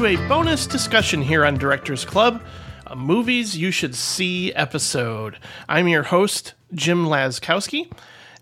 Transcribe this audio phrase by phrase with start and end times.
[0.00, 2.42] to a bonus discussion here on Directors Club,
[2.86, 5.36] a movies you should see episode.
[5.68, 7.92] I'm your host, Jim Laskowski.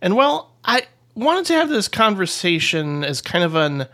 [0.00, 3.88] And well, I wanted to have this conversation as kind of an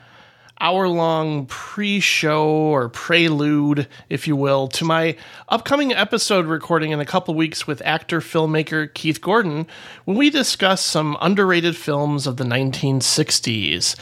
[0.60, 5.16] hour long pre show or prelude, if you will, to my
[5.48, 9.66] upcoming episode recording in a couple weeks with actor filmmaker Keith Gordon
[10.04, 13.96] when we discuss some underrated films of the 1960s.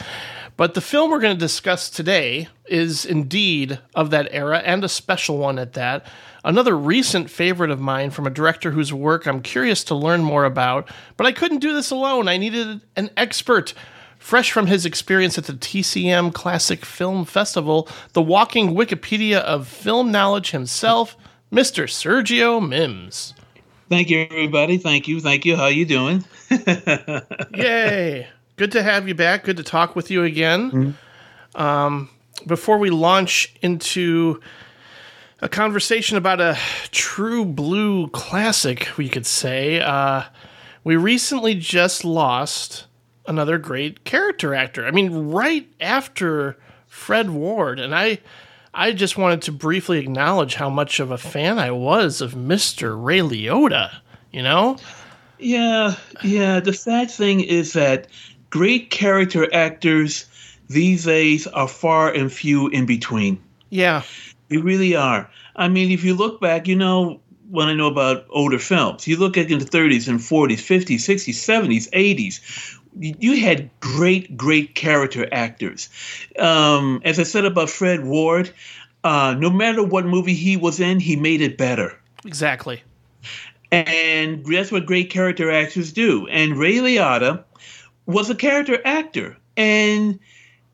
[0.55, 4.89] But the film we're going to discuss today is indeed of that era and a
[4.89, 6.05] special one at that.
[6.45, 10.45] Another recent favorite of mine from a director whose work I'm curious to learn more
[10.45, 12.27] about, but I couldn't do this alone.
[12.27, 13.73] I needed an expert.
[14.19, 20.11] Fresh from his experience at the TCM Classic Film Festival, the walking Wikipedia of film
[20.11, 21.17] knowledge himself,
[21.51, 21.85] Mr.
[21.85, 23.33] Sergio Mims.
[23.89, 24.77] Thank you, everybody.
[24.77, 25.19] Thank you.
[25.19, 25.57] Thank you.
[25.57, 26.23] How you doing?
[27.53, 28.27] Yay.
[28.55, 29.45] Good to have you back.
[29.45, 30.95] Good to talk with you again.
[31.55, 32.09] Um,
[32.45, 34.41] before we launch into
[35.41, 36.57] a conversation about a
[36.91, 40.23] true blue classic, we could say, uh,
[40.83, 42.85] we recently just lost
[43.27, 44.85] another great character actor.
[44.85, 48.19] I mean, right after Fred Ward, and I.
[48.75, 52.99] I just wanted to briefly acknowledge how much of a fan I was of Mr.
[52.99, 53.91] Ray Liotta,
[54.31, 54.77] you know?
[55.37, 55.93] Yeah,
[56.23, 56.59] yeah.
[56.59, 58.07] The sad thing is that
[58.53, 60.25] great character actors
[60.69, 63.41] these days are far and few in between.
[63.71, 64.03] Yeah.
[64.49, 65.27] They really are.
[65.55, 67.19] I mean, if you look back, you know,
[67.49, 70.97] when I know about older films, you look at in the 30s and 40s, 50s,
[70.97, 75.89] 60s, 70s, 80s, you had great, great character actors.
[76.37, 78.51] Um, as I said about Fred Ward,
[79.03, 81.99] uh, no matter what movie he was in, he made it better.
[82.23, 82.83] Exactly.
[83.71, 86.27] And that's what great character actors do.
[86.27, 87.43] And Ray Liotta
[88.05, 89.37] was a character actor.
[89.55, 90.19] And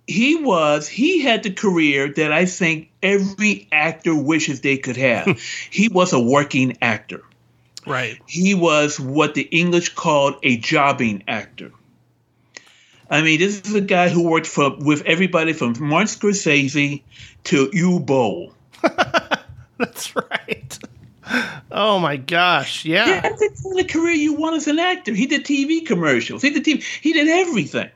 [0.07, 5.39] he was, he had the career that I think every actor wishes they could have.
[5.69, 7.23] he was a working actor.
[7.85, 8.19] Right.
[8.27, 11.71] He was what the English called a jobbing actor.
[13.09, 17.01] I mean, this is a guy who worked for with everybody from Martin Scorsese
[17.45, 18.53] to Uwe Boll.
[19.77, 20.79] That's right.
[21.71, 22.85] Oh my gosh!
[22.85, 25.13] Yeah, Yeah, that's the career you want as an actor.
[25.13, 26.41] He did TV commercials.
[26.41, 26.83] He did TV.
[27.01, 27.89] He did everything.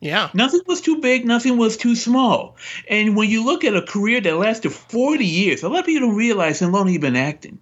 [0.00, 1.24] yeah, Nothing was too big.
[1.24, 2.56] Nothing was too small.
[2.88, 6.08] And when you look at a career that lasted 40 years, a lot of people
[6.08, 7.58] don't realize how long he's been acting.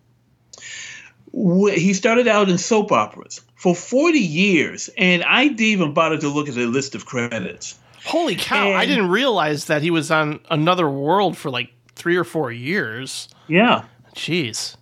[1.32, 6.28] He started out in soap operas for 40 years, and I didn't even bother to
[6.28, 7.78] look at the list of credits.
[8.04, 8.72] Holy cow!
[8.72, 13.28] I didn't realize that he was on Another World for like three or four years.
[13.48, 13.84] Yeah.
[14.14, 14.76] Jeez.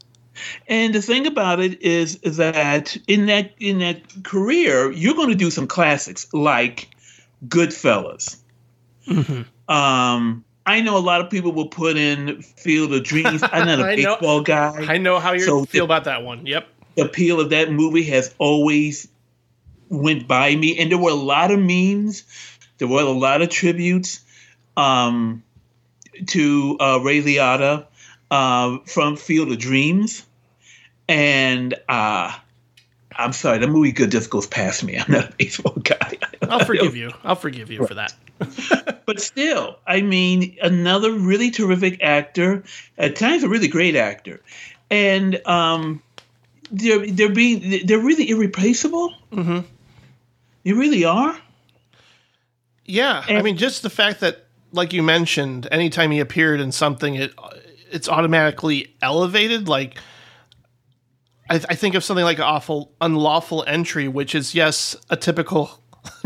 [0.68, 5.34] And the thing about it is that in that in that career, you're going to
[5.34, 6.88] do some classics like
[7.48, 8.36] Goodfellas.
[9.68, 13.42] Um, I know a lot of people will put in Field of Dreams.
[13.42, 14.14] I'm not a I know.
[14.14, 14.84] baseball guy.
[14.88, 16.44] I know how you So feel the- about that one.
[16.46, 16.68] Yep.
[16.96, 19.08] the appeal of that movie has always
[19.88, 22.24] went by me, and there were a lot of memes.
[22.78, 24.20] There were a lot of tributes
[24.76, 25.42] um,
[26.28, 27.86] to uh, Ray Liotta
[28.30, 30.24] uh, from Field of Dreams,
[31.08, 32.34] and uh,
[33.16, 34.98] I'm sorry, the movie good just goes past me.
[34.98, 37.12] I'm not a baseball guy, I'll forgive you.
[37.24, 38.14] I'll forgive you for that.
[39.06, 42.62] but still, I mean, another really terrific actor,
[42.98, 44.40] at times a really great actor,
[44.90, 46.02] and um,
[46.70, 49.14] they're they're being they're really irreplaceable.
[49.32, 49.60] Mm-hmm.
[50.64, 51.38] They really are.
[52.84, 57.16] Yeah, I mean, just the fact that, like you mentioned, anytime he appeared in something,
[57.16, 57.32] it
[57.90, 59.68] it's automatically elevated.
[59.68, 59.98] Like,
[61.48, 65.70] I, I think of something like awful unlawful entry, which is yes, a typical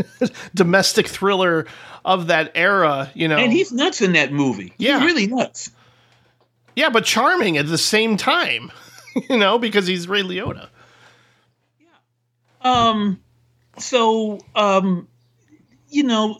[0.55, 1.65] domestic thriller
[2.05, 3.11] of that era.
[3.13, 4.73] You know, And he's nuts in that movie.
[4.77, 4.99] Yeah.
[4.99, 5.71] He's really nuts.
[6.75, 8.71] yeah, but charming at the same time.
[9.29, 10.69] you know, because he's Ray Liotta.
[11.79, 11.87] Yeah.
[12.61, 13.19] Um,
[13.77, 15.07] so um,
[15.89, 16.37] you know,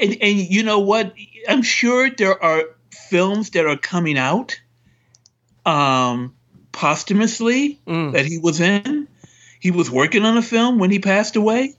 [0.00, 1.14] and, and you know what?
[1.48, 2.64] I'm sure there are
[3.10, 4.58] films that are coming out
[5.66, 6.32] um
[6.72, 8.12] posthumously Mm.
[8.12, 9.08] that he was in.
[9.60, 11.74] He was working on a film when he passed away.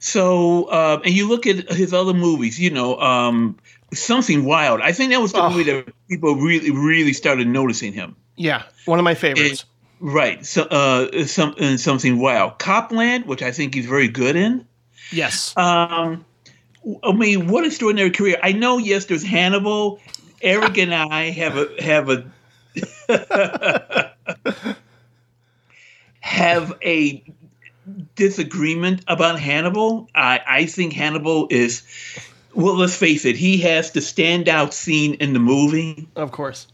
[0.00, 3.56] So, uh, and you look at his other movies, you know, um,
[3.92, 4.80] something wild.
[4.80, 5.50] I think that was the Oh.
[5.50, 8.14] movie that people really, really started noticing him.
[8.36, 9.64] Yeah, one of my favorites.
[10.00, 10.44] Right.
[10.46, 12.58] So, uh, some uh, something wild.
[12.58, 14.64] Copland, which I think he's very good in.
[15.10, 15.52] yes.
[15.56, 16.24] Um,
[17.02, 18.38] I mean, what extraordinary career!
[18.42, 18.78] I know.
[18.78, 20.00] Yes, there's Hannibal.
[20.40, 22.24] Eric and I have a have a
[26.20, 27.22] have a
[28.14, 30.08] disagreement about Hannibal.
[30.14, 31.82] I, I think Hannibal is
[32.54, 36.66] well, let's face it, he has the standout scene in the movie, Of course.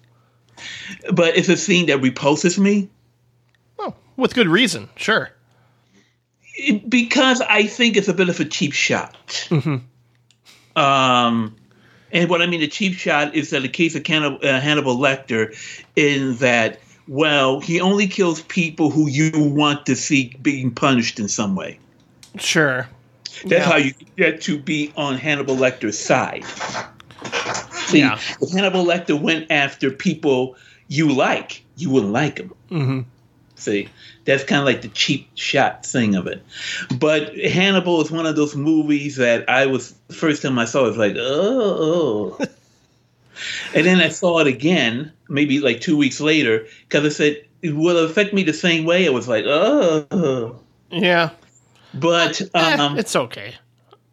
[1.12, 2.88] but it's a scene that repulses me
[3.78, 4.88] Oh, with good reason.
[4.96, 5.30] Sure.
[6.56, 9.16] It- because I think it's a bit of a cheap shot.
[9.50, 9.76] Mm-hmm.
[10.76, 11.54] Um,
[12.12, 14.96] and what I mean, a cheap shot is that the case of Hannibal, uh, Hannibal
[14.96, 15.54] Lecter,
[15.96, 21.28] in that, well, he only kills people who you want to see being punished in
[21.28, 21.78] some way.
[22.38, 22.88] Sure.
[23.46, 23.70] That's Yeah.
[23.72, 26.44] how you get to be on Hannibal Lecter's side.
[27.88, 28.18] See, Yeah.
[28.52, 30.56] Hannibal Lecter went after people
[30.88, 32.52] you like, you wouldn't like him.
[32.68, 33.00] hmm
[33.64, 33.88] See,
[34.26, 36.42] that's kind of like the cheap shot thing of it.
[36.98, 40.84] But Hannibal is one of those movies that I was the first time I saw
[40.84, 42.38] it was like, oh.
[43.74, 47.74] and then I saw it again, maybe like two weeks later, because I said it
[47.74, 49.06] will affect me the same way.
[49.06, 50.60] It was like, oh.
[50.90, 51.30] Yeah.
[51.94, 53.54] But Eh, um, it's okay.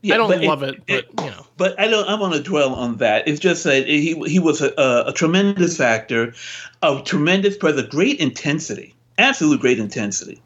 [0.02, 1.46] yeah, I don't love it, but you know.
[1.58, 2.08] but I don't.
[2.08, 3.28] I want to dwell on that.
[3.28, 6.34] It's just that he he was a, a, a tremendous actor,
[6.82, 10.42] a tremendous presence, great intensity, absolute great intensity,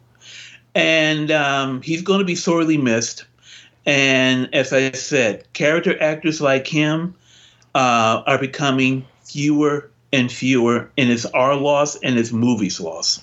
[0.74, 3.26] and um, he's going to be sorely missed.
[3.84, 7.14] And as I said, character actors like him
[7.74, 13.22] uh, are becoming fewer and fewer, and it's our loss and it's movies' loss.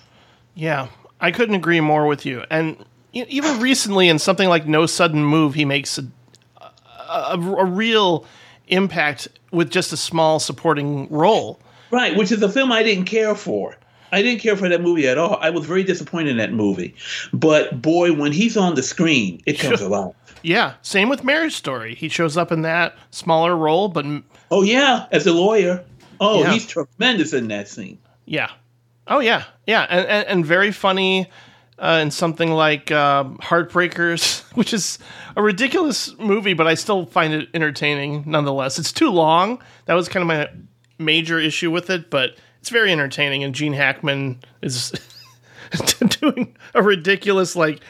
[0.56, 0.88] Yeah,
[1.19, 2.44] I couldn't agree more with you.
[2.50, 6.06] And even recently, in something like No Sudden Move, he makes a,
[7.10, 8.25] a, a real
[8.68, 11.60] impact with just a small supporting role.
[11.92, 13.75] Right, which is a film I didn't care for.
[14.13, 15.38] I didn't care for that movie at all.
[15.42, 16.95] I was very disappointed in that movie.
[17.33, 20.13] But boy, when he's on the screen, it comes alive.
[20.44, 21.95] Yeah, same with Marriage Story.
[21.95, 24.06] He shows up in that smaller role, but
[24.51, 25.83] Oh yeah, as a lawyer.
[26.19, 26.54] Oh, Yeah.
[26.54, 27.98] he's tremendous in that scene.
[28.25, 28.50] yeah.
[29.07, 31.27] Oh yeah, yeah, and and, and very funny.
[31.80, 35.00] Uh, in something like um Heartbreakers, which is
[35.36, 38.77] a ridiculous movie, but I still find it entertaining nonetheless.
[38.80, 39.62] It's too long.
[39.86, 40.50] That was kind of my
[41.04, 43.44] major issue with it, but it's very entertaining.
[43.44, 44.94] And Gene Hackman is
[46.21, 47.81] doing a ridiculous, like,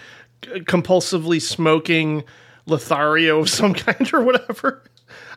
[0.42, 2.24] compulsively smoking
[2.66, 4.82] Lothario of some kind or whatever.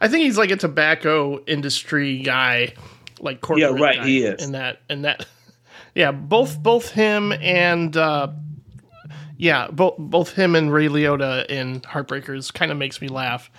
[0.01, 2.73] I think he's like a tobacco industry guy,
[3.21, 3.73] like corporate.
[3.73, 4.43] Yeah, right, guy he is.
[4.43, 4.81] in that.
[4.89, 5.27] And that,
[5.95, 8.29] yeah, both both him and uh,
[9.37, 13.51] yeah, both both him and Ray Liotta in Heartbreakers kind of makes me laugh.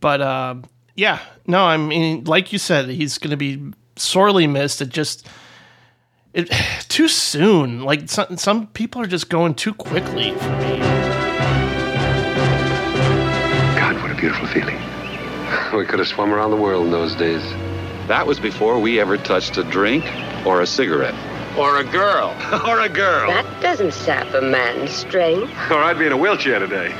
[0.00, 0.56] But uh,
[0.96, 4.80] yeah, no, I mean, like you said, he's going to be sorely missed.
[4.80, 5.26] It just
[6.34, 6.50] it
[6.88, 7.82] too soon.
[7.82, 10.78] Like some some people are just going too quickly for me.
[13.76, 14.76] God, what a beautiful feeling.
[15.74, 17.42] We could have swum around the world in those days.
[18.08, 20.04] That was before we ever touched a drink
[20.46, 21.14] or a cigarette.
[21.58, 22.34] Or a girl.
[22.66, 23.30] or a girl.
[23.30, 25.52] That doesn't sap a man's strength.
[25.70, 26.90] Or I'd be in a wheelchair today.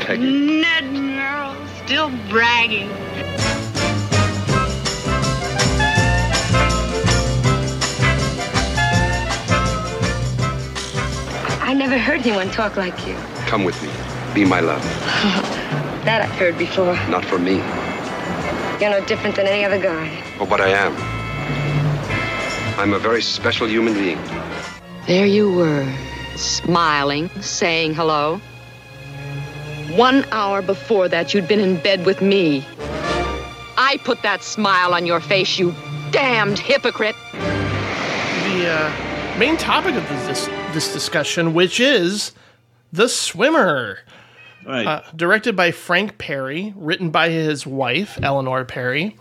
[0.00, 0.60] Peggy.
[0.60, 1.54] Ned Merrill,
[1.84, 2.88] still bragging.
[11.72, 13.16] I never heard anyone talk like you.
[13.46, 13.88] Come with me.
[14.34, 14.82] Be my love.
[16.04, 16.94] That I've heard before.
[17.08, 17.54] Not for me,
[18.78, 20.22] You're no different than any other guy.
[20.38, 20.94] Oh, but I am.
[22.78, 24.18] I'm a very special human being.
[25.06, 25.90] There you were,
[26.36, 28.38] smiling, saying hello.
[29.96, 32.66] One hour before that, you'd been in bed with me.
[33.78, 35.74] I put that smile on your face, you
[36.10, 37.16] damned hypocrite.
[37.32, 42.32] The uh, main topic of this this discussion, which is
[42.92, 43.98] the swimmer.
[44.66, 44.86] Right.
[44.86, 49.16] Uh, directed by Frank Perry, written by his wife, Eleanor Perry.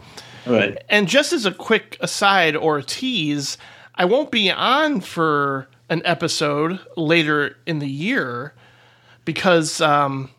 [0.46, 0.78] right.
[0.88, 3.58] And just as a quick aside or tease,
[3.96, 8.54] I won't be on for an episode later in the year
[9.26, 10.30] because um,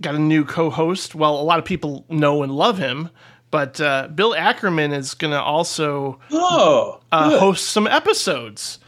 [0.00, 1.14] got a new co-host.
[1.16, 3.10] Well, a lot of people know and love him,
[3.50, 8.78] but uh, Bill Ackerman is going to also Oh, uh, host some episodes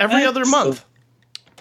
[0.00, 0.84] every other month.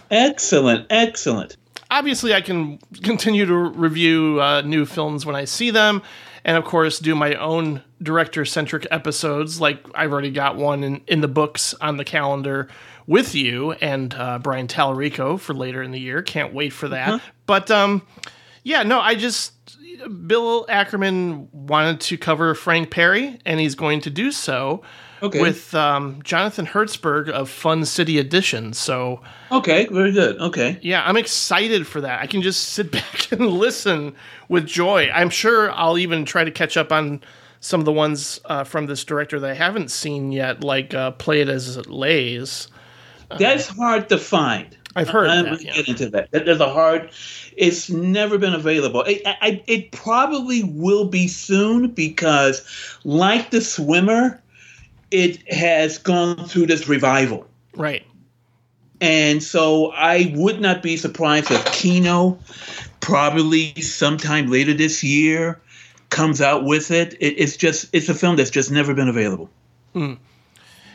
[0.09, 1.57] excellent, excellent.
[1.91, 6.01] obviously I can continue to review uh, new films when I see them,
[6.43, 9.59] and of course do my own director centric episodes.
[9.59, 12.67] Like I've already got one in, in the books on the calendar
[13.07, 16.21] with you and uh, Brian Tallarico for later in the year.
[16.21, 17.21] Can't wait for that.
[17.45, 18.03] But um,
[18.63, 19.53] yeah, no, I just
[20.27, 24.81] Bill Ackerman wanted to cover Frank Perry, and he's going to do so
[25.21, 25.41] Okay.
[25.41, 28.73] with um, Jonathan Hertzberg of Fun City Edition.
[28.73, 29.21] So
[29.51, 30.39] Okay, very good.
[30.39, 30.79] Okay.
[30.81, 32.21] yeah, I'm excited for that.
[32.21, 34.15] I can just sit back and listen
[34.47, 35.09] with joy.
[35.13, 37.21] I'm sure I'll even try to catch up on
[37.61, 41.11] some of the ones uh, from this director that I haven't seen yet, like uh,
[41.11, 42.69] Play It As It Lays.
[43.37, 44.75] That's hard to find.
[44.95, 45.73] I've heard I'm that, yeah.
[45.73, 46.31] get into that.
[46.31, 47.11] That- There's a hard.
[47.55, 49.03] It's never been available.
[49.03, 52.65] It, I, it probably will be soon because,
[53.03, 54.41] like the swimmer,
[55.11, 58.05] it has gone through this revival, Right.
[59.01, 62.37] and so I would not be surprised if Kino,
[62.99, 65.59] probably sometime later this year,
[66.09, 67.13] comes out with it.
[67.19, 67.35] it.
[67.37, 69.49] It's just it's a film that's just never been available.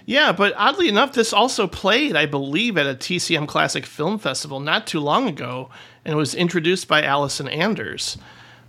[0.07, 4.61] Yeah, but oddly enough, this also played, I believe, at a TCM Classic Film Festival
[4.61, 5.71] not too long ago,
[6.05, 8.19] and it was introduced by Allison Anders.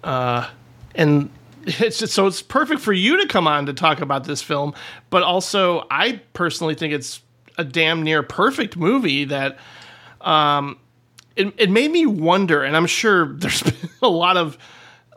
[0.01, 0.49] Uh,
[0.93, 1.29] and
[1.65, 4.73] it's just, so it's perfect for you to come on to talk about this film,
[5.09, 7.21] but also I personally think it's
[7.57, 9.57] a damn near perfect movie that
[10.21, 10.77] um,
[11.35, 14.57] it, it made me wonder, and I'm sure there's been a lot of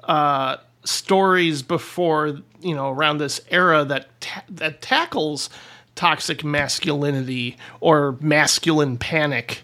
[0.05, 5.50] uh, stories before, you know, around this era that ta- that tackles
[5.95, 9.62] toxic masculinity or masculine panic.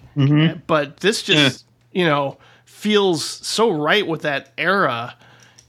[0.66, 5.16] But this just, you know, feels so right with that era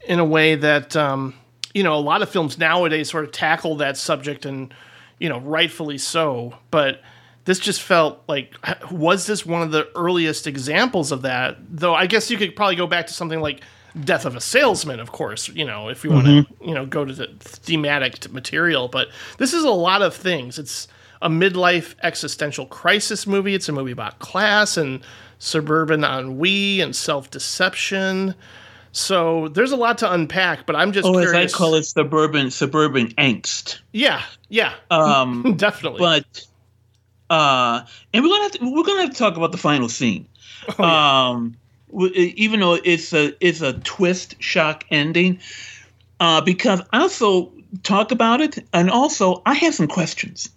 [0.07, 1.33] in a way that, um,
[1.73, 4.73] you know, a lot of films nowadays sort of tackle that subject and,
[5.19, 6.55] you know, rightfully so.
[6.71, 7.01] But
[7.45, 8.53] this just felt like,
[8.91, 11.57] was this one of the earliest examples of that?
[11.69, 13.61] Though I guess you could probably go back to something like
[14.03, 17.05] Death of a Salesman, of course, you know, if you want to, you know, go
[17.05, 18.89] to the thematic material.
[18.89, 19.07] But
[19.37, 20.59] this is a lot of things.
[20.59, 20.89] It's
[21.21, 23.55] a midlife existential crisis movie.
[23.55, 25.01] It's a movie about class and
[25.39, 28.35] suburban ennui and self deception.
[28.95, 31.33] So there's a lot to unpack, but I'm just Oh, as.
[31.33, 33.79] I call it, suburban suburban angst.
[33.91, 35.99] Yeah, yeah, Um, definitely.
[35.99, 36.47] but
[37.29, 37.81] uh
[38.13, 40.27] and we're gonna have to we're gonna have to talk about the final scene
[40.77, 41.57] Oh, um
[41.91, 45.39] w- even though it's a it's a twist shock ending
[46.19, 50.49] uh because i also talk about it and also i have some questions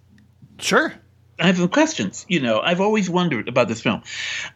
[0.59, 0.92] sure.
[1.40, 4.02] i have some questions you know i've always wondered about this film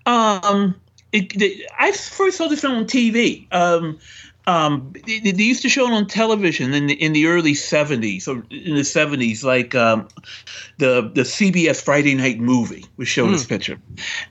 [0.04, 0.74] um
[1.12, 3.98] it, it, i first saw this film on tv um
[4.46, 8.26] um, they, they used to show it on television in the in the early '70s
[8.26, 10.08] or in the '70s, like um,
[10.78, 13.78] the the CBS Friday Night Movie was showing this picture,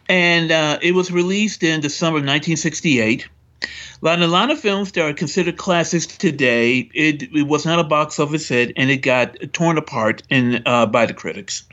[0.10, 3.28] and uh, it was released in the summer of 1968.
[3.64, 3.68] A
[4.06, 7.84] lot, a lot of films that are considered classics today, it, it was not a
[7.84, 11.64] box office hit, and it got torn apart in uh, by the critics.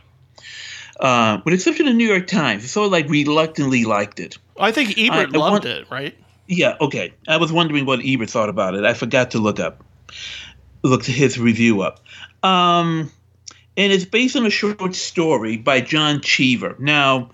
[1.00, 4.36] Uh, with exception of the New York Times, it sort of like reluctantly liked it.
[4.58, 6.16] I think Ebert I loved want- it, right?
[6.46, 7.12] Yeah, okay.
[7.26, 8.84] I was wondering what Ebert thought about it.
[8.84, 9.84] I forgot to look up,
[10.82, 12.00] look his review up.
[12.42, 13.10] Um,
[13.76, 16.74] and it's based on a short story by John Cheever.
[16.78, 17.30] Now,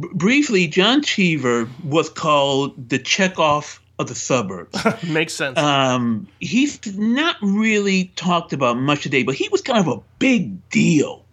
[0.00, 4.82] b- briefly, John Cheever was called the Chekhov of the suburbs.
[5.08, 5.58] Makes sense.
[5.58, 10.68] um, he's not really talked about much today, but he was kind of a big
[10.70, 11.24] deal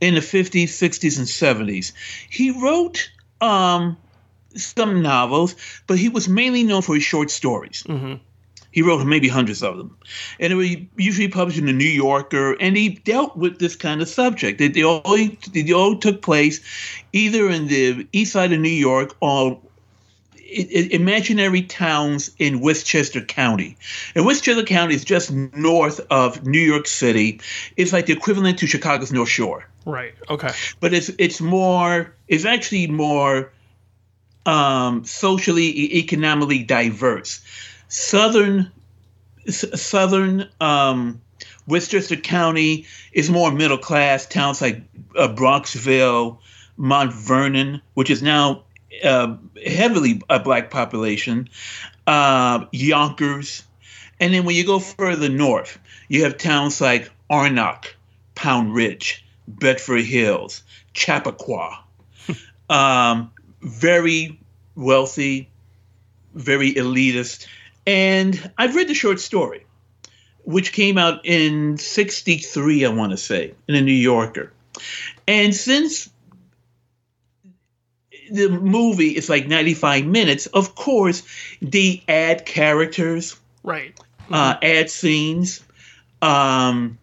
[0.00, 1.26] in the 50s, 60s, and
[1.68, 1.92] 70s.
[2.30, 3.10] He wrote
[3.40, 3.96] um,
[4.56, 5.54] some novels,
[5.86, 7.82] but he was mainly known for his short stories.
[7.88, 8.20] Mhm.
[8.70, 9.96] He wrote maybe hundreds of them.
[10.40, 14.00] And they were usually published in the New Yorker, and he dealt with this kind
[14.00, 14.58] of subject.
[14.58, 15.02] They, they, all,
[15.52, 16.60] they all took place
[17.12, 19.58] either in the east side of New York or
[20.54, 23.76] imaginary towns in Westchester County.
[24.14, 27.40] And Westchester County is just north of New York City.
[27.76, 30.14] It's like the equivalent to Chicago's North Shore right.
[30.28, 30.50] Okay.
[30.80, 33.52] but it's it's more it's actually more
[34.46, 37.40] um, socially economically diverse.
[37.88, 38.70] Southern
[39.46, 41.20] s- Southern um,
[41.66, 44.26] Westchester County is more middle class.
[44.26, 44.82] Towns like
[45.16, 46.38] uh, Bronxville,
[46.76, 48.64] Mount Vernon, which is now
[49.04, 51.48] uh, heavily a black population,
[52.06, 53.62] uh, Yonkers,
[54.20, 57.94] and then when you go further north, you have towns like Armonk,
[58.34, 60.62] Pound Ridge, Bedford Hills,
[60.94, 61.82] Chappaqua.
[62.70, 63.31] um,
[63.62, 64.38] very
[64.74, 65.48] wealthy,
[66.34, 67.46] very elitist.
[67.86, 69.64] And I've read the short story,
[70.44, 74.52] which came out in 63, I want to say, in the New Yorker.
[75.26, 76.10] And since
[78.30, 81.22] the movie is like 95 minutes, of course,
[81.60, 83.98] they add characters, Right.
[84.30, 85.60] uh, add scenes.
[86.22, 86.98] Um,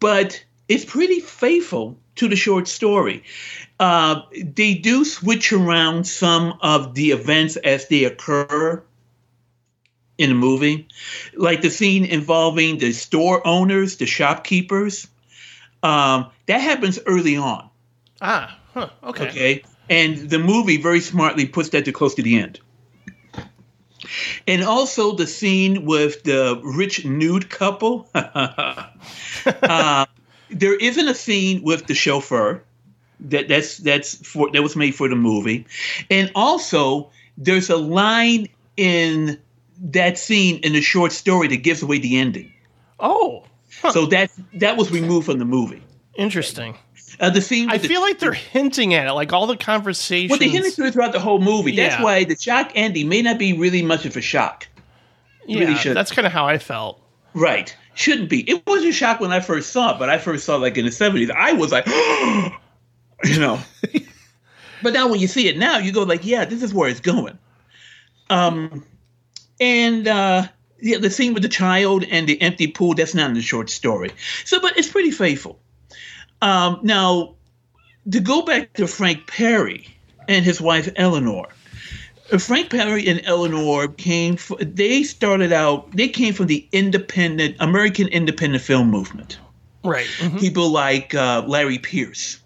[0.00, 3.24] but it's pretty faithful to the short story.
[3.80, 8.82] Uh, they do switch around some of the events as they occur
[10.18, 10.88] in the movie,
[11.34, 15.06] like the scene involving the store owners, the shopkeepers.
[15.82, 17.70] Um, that happens early on.
[18.20, 19.28] Ah, huh, okay.
[19.28, 19.62] Okay.
[19.88, 22.60] And the movie very smartly puts that to close to the end.
[24.46, 28.10] And also the scene with the rich nude couple.
[28.14, 30.06] uh,
[30.50, 32.62] there isn't a scene with the chauffeur.
[33.20, 35.66] That that's that's for that was made for the movie.
[36.10, 39.38] And also there's a line in
[39.80, 42.52] that scene in the short story that gives away the ending.
[43.00, 43.44] Oh,
[43.90, 45.82] So that that was removed from the movie.
[46.16, 46.76] interesting.
[47.20, 47.68] Uh, the scene.
[47.70, 50.30] I the- feel like they're hinting at it, like all the conversations.
[50.30, 51.74] Well, they hinted to it throughout the whole movie.
[51.74, 52.02] That's Yeah.
[52.04, 54.68] why the shock ending may not be really much of a shock.
[55.46, 57.00] yeah, really that's kind of how I felt.
[57.34, 57.74] Right.
[57.98, 58.48] Shouldn't be.
[58.48, 60.78] It was a shock when I first saw it, but I first saw it like
[60.78, 61.32] in the 70s.
[61.32, 61.84] I was like,
[63.24, 63.58] you know.
[64.84, 67.00] but now when you see it now, you go like, yeah, this is where it's
[67.00, 67.36] going.
[68.30, 68.84] Um,
[69.58, 70.46] and uh,
[70.80, 73.68] yeah, the scene with the child and the empty pool, that's not in the short
[73.68, 74.12] story.
[74.44, 75.58] So, but it's pretty faithful.
[76.40, 77.34] Um, now,
[78.08, 79.88] to go back to Frank Perry
[80.28, 81.48] and his wife Eleanor,
[82.36, 84.34] Frank Perry and Eleanor came.
[84.34, 85.90] f they started out.
[85.92, 89.38] They came from the independent American independent film movement.
[89.84, 90.06] Right.
[90.18, 90.38] mhm.
[90.38, 92.40] People like uh, Larry Peerce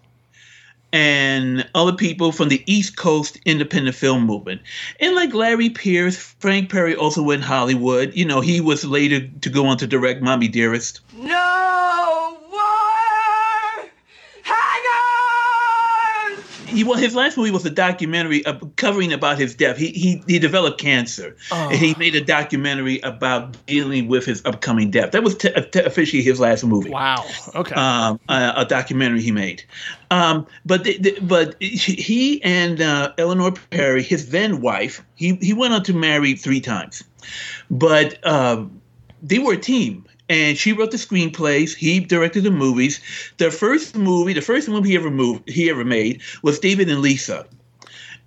[0.93, 4.61] and other people from the East Coast independent film movement.
[4.99, 8.15] And like Larry Peerce, Frank Perry also went Hollywood.
[8.15, 11.01] You know, he was later to go on to direct Mommy Dearest.
[11.17, 11.82] No
[16.73, 19.77] He, well, his last movie was a documentary uh, covering about his death.
[19.77, 24.91] He he, he developed cancer, and he made a documentary about dealing with his upcoming
[24.91, 25.11] death.
[25.11, 26.89] That was t- t- officially his last movie.
[26.89, 27.25] Wow.
[27.55, 27.75] Okay.
[27.75, 29.63] um, a, a documentary he made.
[30.11, 35.53] Um, but the, the, but he and uh, Eleanor Perry, his then wife, he he
[35.53, 37.03] went on to marry three times,
[37.69, 38.81] but um,
[39.21, 40.05] they were a team.
[40.29, 41.75] And she wrote the screenplays.
[41.75, 43.01] He directed the movies.
[43.37, 47.01] The first movie, the first movie he ever moved, he ever made was David and
[47.01, 47.45] Lisa,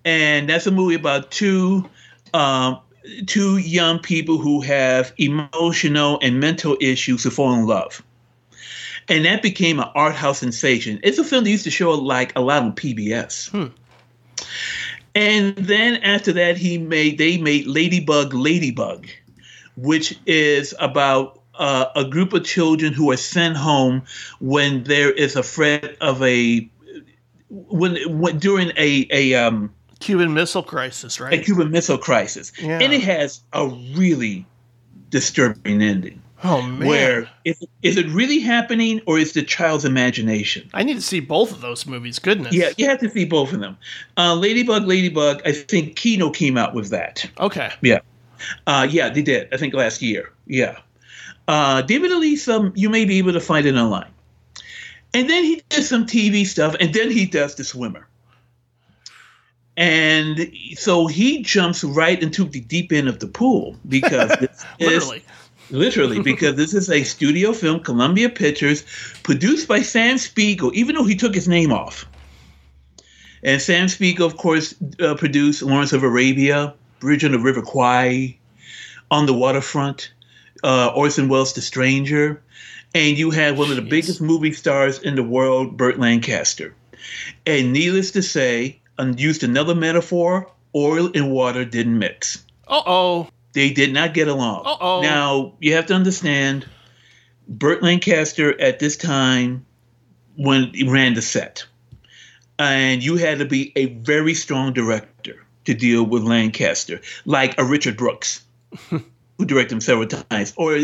[0.05, 1.89] and that's a movie about two
[2.35, 2.79] um,
[3.27, 8.03] two young people who have emotional and mental issues who fall in love
[9.09, 10.99] and that became an art house sensation.
[11.03, 13.73] It's a film that used to show like a lot on PBS.
[15.15, 19.09] And then after that, he made they made Ladybug, Ladybug,
[19.77, 24.03] which is about uh, a group of children who are sent home
[24.41, 26.69] when there is a threat of a
[27.51, 31.33] when, when during a a um Cuban Missile Crisis, right?
[31.41, 31.43] a?
[31.43, 32.79] Cuban Missile Crisis, Yeah.
[32.81, 34.45] and it has a really
[35.11, 36.21] disturbing ending.
[36.45, 36.87] oh man.
[36.87, 40.69] Where is, is it really happening or is the child's imagination?
[40.75, 42.19] I need to see both of those movies.
[42.19, 42.53] Goodness.
[42.55, 43.79] Yeah, you have to see both of them.
[44.19, 45.41] Uh, Ladybug, Ladybug.
[45.47, 47.25] I think Kino came out with that.
[47.41, 47.71] Okay.
[47.81, 48.01] Yeah,
[48.67, 49.49] uh, yeah, they did.
[49.53, 50.31] I think last year.
[50.47, 50.77] Yeah,
[51.49, 54.11] uh, David Elisa, you may be able to find it online.
[55.15, 58.07] And then he does some TV stuff, and then he does The Swimmer.
[59.77, 64.93] And so he jumps right into the deep end of the pool because this is
[64.93, 65.25] Literally.
[65.71, 68.85] Literally, because this is a studio film, Columbia Pictures,
[69.25, 72.07] produced by Sam Spiegel, even though he took his name off.
[73.43, 78.39] And Sam Spiegel, of course, uh, produced Lawrence of Arabia, Bridge on the River Kwai,
[79.11, 80.13] On the Waterfront,
[80.65, 82.43] uh, Orson Welles' The Stranger.
[82.95, 83.91] And you had one of the Jeez.
[83.91, 86.75] biggest movie stars in the world, Burt Lancaster.
[87.47, 93.29] And needless to say, and used another metaphor, oil and water didn't mix Uh oh.
[93.53, 94.63] they did not get along.
[94.67, 95.03] Uh-oh.
[95.03, 96.67] Now you have to understand,
[97.49, 99.67] Burt Lancaster at this time
[100.37, 101.65] when he ran the set,
[102.59, 107.65] and you had to be a very strong director to deal with Lancaster, like a
[107.65, 108.43] Richard Brooks,
[109.39, 110.79] who directed him several times, or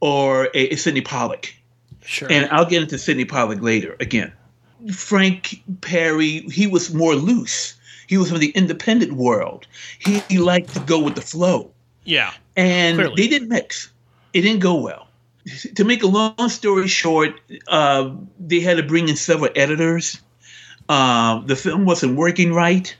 [0.00, 1.54] or a, a Sydney Pollack.
[2.02, 2.30] Sure.
[2.30, 4.32] And I'll get into Sydney Pollack later again.
[4.92, 7.74] Frank Perry, he was more loose.
[8.06, 9.66] He was from the independent world.
[9.98, 11.70] He, he liked to go with the flow
[12.04, 12.32] yeah.
[12.56, 13.14] and Clearly.
[13.16, 13.90] they didn't mix.
[14.32, 15.08] It didn't go well.
[15.76, 20.20] To make a long story short, uh, they had to bring in several editors.
[20.88, 22.94] Uh, the film wasn't working right.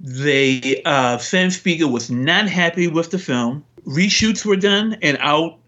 [0.00, 3.64] They uh, Sam Spiegel was not happy with the film.
[3.86, 5.58] Reshoots were done, and I'll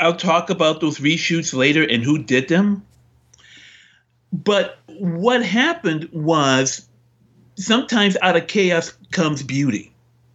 [0.00, 2.84] I'll talk about those reshoots later and who did them.
[4.32, 6.88] But what happened was
[7.56, 9.92] sometimes out of chaos comes beauty.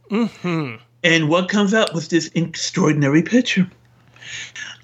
[0.10, 0.76] Hmm.
[1.04, 3.70] And what comes out was this extraordinary picture.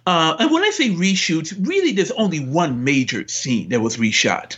[0.06, 4.58] Uh, and when I say reshoots, really there's only one major scene that was reshot.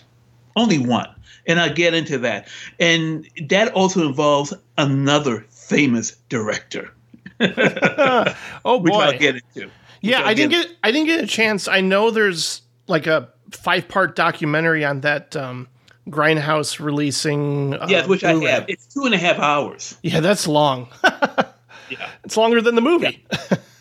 [0.56, 1.10] Only one.
[1.48, 2.48] And I'll get into that.
[2.80, 6.92] And that also involves another famous director,
[8.66, 9.00] oh which boy.
[9.00, 9.70] I'll get into.
[10.02, 11.68] yeah, I didn't get- get I didn't get a chance.
[11.68, 15.68] I know there's like a five part documentary on that um,
[16.10, 17.74] Grindhouse releasing.
[17.74, 18.48] Uh, yeah, which Blu-ray.
[18.48, 18.66] I have.
[18.70, 19.98] It's two and a half hours.
[20.04, 20.88] Yeah, that's long.
[21.88, 22.10] Yeah.
[22.24, 23.24] It's longer than the movie.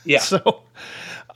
[0.04, 0.18] Yeah.
[0.20, 0.60] so,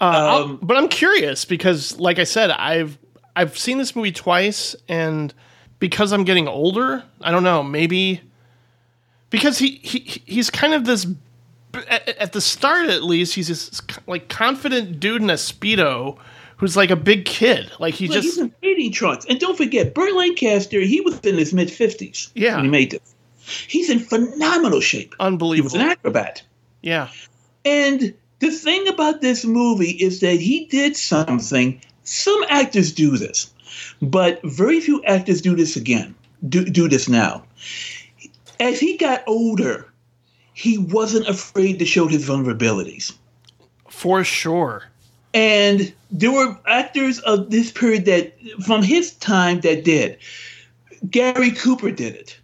[0.02, 2.98] uh, Um, but I'm curious because, like I said, I've
[3.34, 5.32] I've seen this movie twice, and
[5.78, 8.20] because I'm getting older, I don't know, maybe
[9.30, 11.06] because he he he's kind of this
[11.88, 16.18] at, at the start at least he's this like confident dude in a speedo
[16.56, 19.24] who's like a big kid, like he Look, just he's in bathing trunks.
[19.28, 22.56] And don't forget, Burt Lancaster, he was in his mid 50s Yeah.
[22.56, 23.14] when he made this.
[23.68, 25.14] He's in phenomenal shape.
[25.20, 25.54] Unbelievable.
[25.54, 26.42] He was an acrobat.
[26.82, 27.08] yeah,
[27.64, 31.80] And the thing about this movie is that he did something.
[32.04, 33.52] Some actors do this,
[34.02, 36.14] but very few actors do this again.
[36.48, 37.42] Do, do this now.
[38.60, 39.87] As he got older,
[40.58, 43.12] he wasn't afraid to show his vulnerabilities.
[43.88, 44.82] for sure.
[45.32, 50.18] And there were actors of this period that, from his time, that did.
[51.08, 52.36] Gary Cooper did it.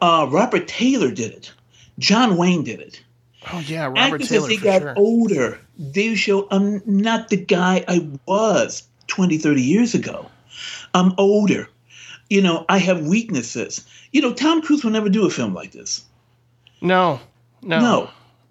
[0.00, 1.52] Uh, Robert Taylor did it.
[2.00, 3.00] John Wayne did it.
[3.52, 4.94] Oh yeah, Robert Actors Taylor as they got sure.
[4.96, 10.26] older, they show I'm not the guy I was 20, 30 years ago.
[10.94, 11.68] I'm older.
[12.28, 13.86] You know, I have weaknesses.
[14.10, 16.04] You know, Tom Cruise will never do a film like this.
[16.80, 17.20] No,
[17.66, 17.80] no,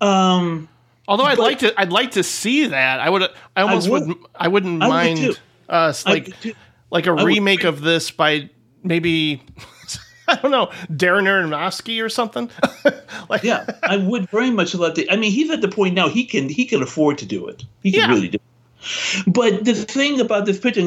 [0.01, 0.07] No.
[0.07, 0.69] Um,
[1.07, 2.99] Although I'd But- like to, I'd like to see that.
[2.99, 3.23] I would,
[3.55, 4.07] I almost would.
[4.07, 4.17] would.
[4.35, 5.35] I wouldn't I would mind too.
[5.69, 6.55] us like would
[6.91, 7.67] like a remake too.
[7.69, 8.49] of this by
[8.83, 9.41] maybe
[10.27, 12.49] I don't know Darren Aronofsky or something.
[13.29, 15.07] like yeah, I would very much love to.
[15.11, 17.63] I mean, he's at the point now he can he can afford to do it.
[17.83, 18.07] He can Yeah.
[18.15, 18.35] really do.
[18.37, 19.23] it.
[19.27, 20.81] But the thing about this picture,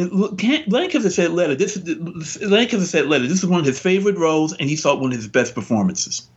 [0.68, 1.54] Lancaster said letter.
[1.54, 3.26] This is Lancaster said letter.
[3.26, 6.28] This is one of his favorite roles, and he thought one of his best performances.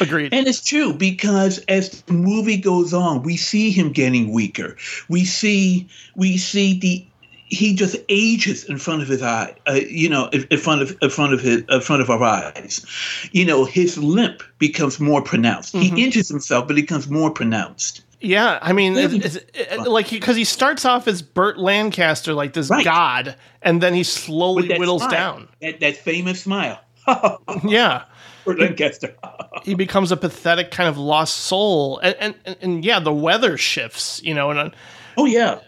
[0.00, 0.32] Agreed.
[0.34, 4.76] And it's true because as the movie goes on, we see him getting weaker.
[5.08, 7.04] We see we see the
[7.50, 9.54] he just ages in front of his eye.
[9.66, 12.22] Uh, you know, in, in front of in front of his in front of our
[12.22, 12.84] eyes.
[13.32, 15.74] You know, his limp becomes more pronounced.
[15.74, 18.02] He injures himself, but it becomes more pronounced.
[18.20, 22.52] yeah, I mean, it's, it's, it- like because he starts off as Burt Lancaster, like
[22.52, 22.84] this Right.
[22.84, 25.48] god, and then he slowly whittles smile, down.
[25.62, 26.78] That that famous smile.
[27.64, 28.04] Yeah.
[28.44, 29.14] Burt Lancaster.
[29.62, 33.56] he becomes a pathetic kind of lost soul and and, and, and yeah the weather
[33.56, 34.70] shifts you know and uh,
[35.16, 35.60] oh yeah.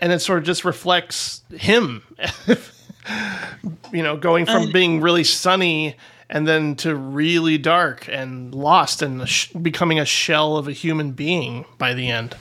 [0.00, 2.02] and it sort of just reflects him
[3.92, 5.96] you know going from being really sunny
[6.30, 11.12] and then to really dark and lost and sh- becoming a shell of a human
[11.12, 12.34] being by the end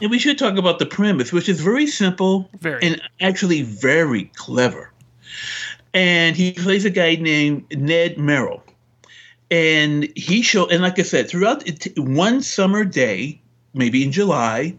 [0.00, 2.82] And we should talk about the premise, which is very simple Very.
[2.82, 4.92] and actually very clever.
[5.94, 8.62] And he plays a guy named Ned Merrill.
[9.52, 13.38] And he show and like I said, throughout it, one summer day,
[13.74, 14.74] maybe in July,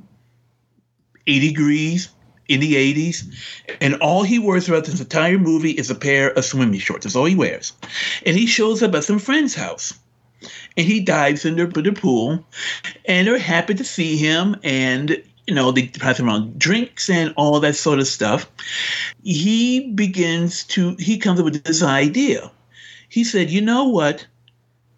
[1.28, 2.10] 80 degrees
[2.48, 3.24] in the 80s,
[3.80, 7.06] and all he wears throughout this entire movie is a pair of swimming shorts.
[7.06, 7.74] That's all he wears.
[8.26, 9.94] And he shows up at some friend's house
[10.76, 12.44] and he dives into the pool
[13.06, 17.60] and they're happy to see him and you know they pass around drinks and all
[17.60, 18.50] that sort of stuff
[19.24, 22.52] he begins to he comes up with this idea
[23.10, 24.26] he said you know what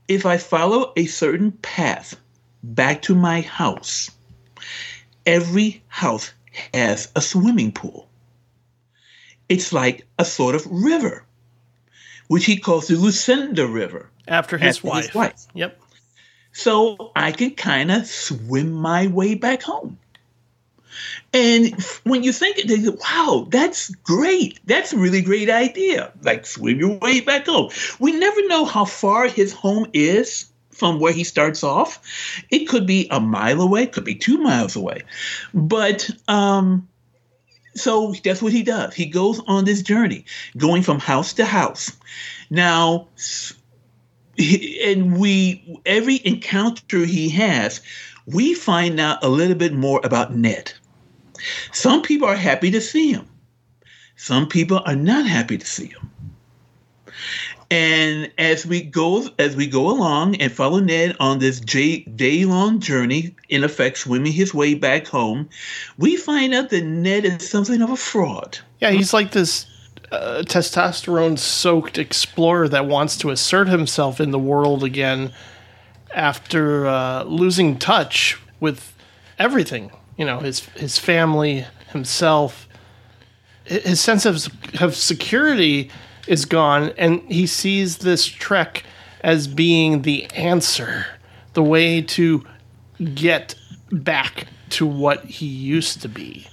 [0.08, 2.15] if i follow a certain path
[2.63, 4.12] back to my house
[5.26, 6.32] every house
[6.74, 8.08] has a swimming pool
[9.50, 11.24] it's like a sort of river
[12.28, 15.48] which he calls the lucinda river after his After wife his wife.
[15.54, 15.80] yep
[16.58, 20.00] so I can kind of swim my way back home.
[21.34, 24.60] And when you think it, they say, wow, that's great.
[24.65, 26.12] That's a really great idea.
[26.21, 27.71] Like swim your way back home.
[27.99, 32.01] We never know how far his home is from where he starts off.
[32.49, 35.03] It could be a mile away, could be two miles away.
[35.53, 36.88] But um,
[37.75, 38.93] so that's what he does.
[38.93, 40.25] He goes on this journey,
[40.58, 41.91] going from house to house.
[42.49, 43.08] Now,
[44.38, 47.81] and we every encounter he has,
[48.25, 50.73] we find out a little bit more about Ned.
[51.71, 53.27] Some people are happy to see him.
[54.15, 56.12] Some people are not happy to see him.
[57.71, 62.79] And as we go as we go along and follow Ned on this day long
[62.79, 65.49] journey, in effect swimming his way back home,
[65.97, 68.60] we find out that Ned is something of a fraud.
[68.79, 69.65] yeah he's like this
[70.12, 75.34] uh, testosterone soaked explorer that wants to assert himself in the world again
[76.13, 78.93] after uh, losing touch with
[79.39, 82.67] everything you know his his family himself
[83.63, 84.47] his sense of,
[84.80, 85.89] of security
[86.28, 88.84] is gone and he sees this trek
[89.21, 91.06] as being the answer
[91.54, 92.43] the way to
[93.13, 93.56] get
[93.91, 96.47] back to what he used to be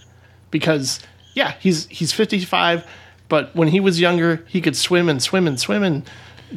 [0.50, 1.00] because
[1.34, 2.86] yeah he's he's 55
[3.32, 6.02] but when he was younger, he could swim and swim and swim and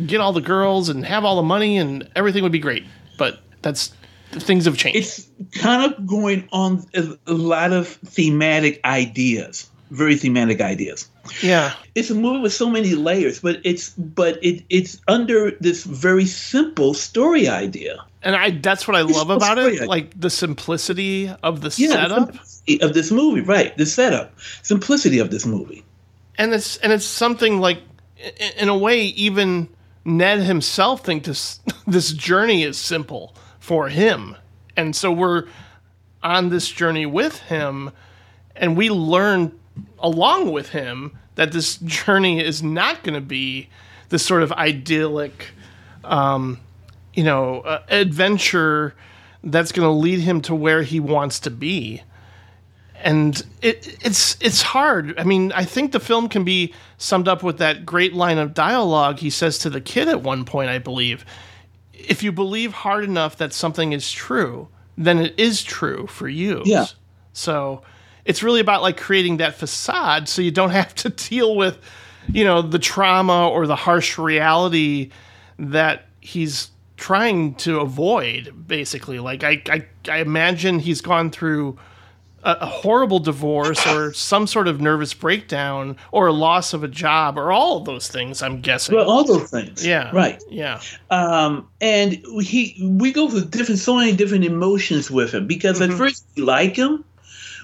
[0.05, 2.83] get all the girls and have all the money and everything would be great.
[3.17, 3.93] But that's
[4.43, 4.97] things have changed.
[4.97, 5.27] It's
[5.59, 11.07] kind of going on a, a lot of thematic ideas, very thematic ideas.
[11.41, 15.83] Yeah, it's a movie with so many layers, but it's but it it's under this
[15.83, 17.97] very simple story idea.
[18.21, 22.35] And I that's what I love about it, like the simplicity of the Yeah, setup.
[22.81, 23.75] of this movie, right?
[23.77, 25.83] The setup, simplicity of this movie.
[26.37, 27.79] and it's and it's something like
[28.57, 29.67] in a way even
[30.05, 33.33] Ned himself thinks this this journey is simple
[33.65, 34.36] for him
[34.78, 35.45] and so we're
[36.21, 37.89] on this journey with him
[38.56, 39.51] and we learn
[39.97, 43.67] along with him that this journey is not going to be
[44.10, 45.47] this sort of idyllic
[46.04, 46.60] um,
[47.15, 48.93] you know uh, adventure
[49.43, 52.04] that's going to lead him to where he wants to be
[53.04, 55.19] and it, it's it's hard.
[55.19, 58.54] I mean, I think the film can be summed up with that great line of
[58.54, 60.69] dialogue he says to the kid at one point.
[60.69, 61.25] I believe,
[62.09, 66.61] if you believe hard enough that something is true, then it is true for you.
[66.65, 66.85] Yeah.
[67.33, 67.83] So
[68.23, 71.77] it's really about like creating that facade so you don't have to deal with,
[72.27, 75.11] you know, the trauma or the harsh reality
[75.59, 78.67] that he's trying to avoid.
[78.67, 81.77] Basically, like I I, I imagine he's gone through
[82.45, 86.88] a, a horrible divorce or some sort of nervous breakdown or a loss of a
[86.88, 88.41] job or all of those things.
[88.41, 88.95] I'm guessing.
[88.95, 89.86] Well, all those things.
[89.86, 90.12] yeah.
[90.13, 90.41] Right.
[90.49, 90.79] Yeah.
[91.10, 95.91] Um, and he we go through different so many different emotions with him because at
[95.91, 97.03] first we like him,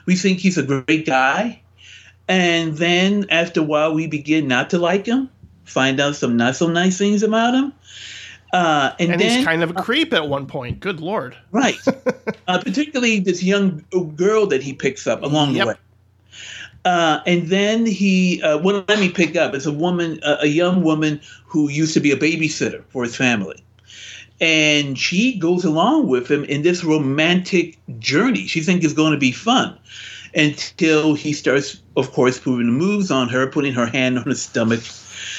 [0.05, 1.61] we think he's a great guy,
[2.27, 5.29] and then after a while we begin not to like him,
[5.63, 7.71] find out some not so nice things about him.
[8.53, 10.79] Uh, and, And then he's kind of a creep at one point.
[10.81, 11.37] Good lord.
[11.51, 11.77] Right.
[12.47, 13.83] uh, particularly this young
[14.15, 15.65] girl that he picks up along Yep.
[15.65, 15.77] the way.
[16.83, 20.47] Uh, and then he, uh, what let me pick up is a woman, uh, a
[20.47, 23.63] young woman who used to be a babysitter for his family.
[24.39, 28.47] And she goes along with him in this romantic journey.
[28.47, 29.77] She thinks it's going to be fun
[30.33, 34.41] until he starts, of course, putting the moves on her, putting her hand on his
[34.41, 34.81] stomach,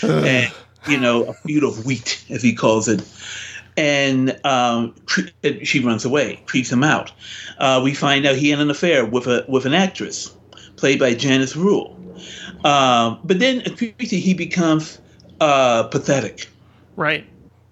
[0.02, 0.52] and
[0.88, 3.02] you know, a feud of wheat, as he calls it.
[3.76, 7.10] And um, tre- she runs away, creeps him out.
[7.58, 10.34] Uh, we find out he had an affair with a with an actress
[10.76, 11.98] played by Janice Rule.
[12.64, 13.62] Um, but then
[13.98, 15.00] he becomes
[15.40, 16.48] uh, pathetic.
[16.96, 17.26] Right.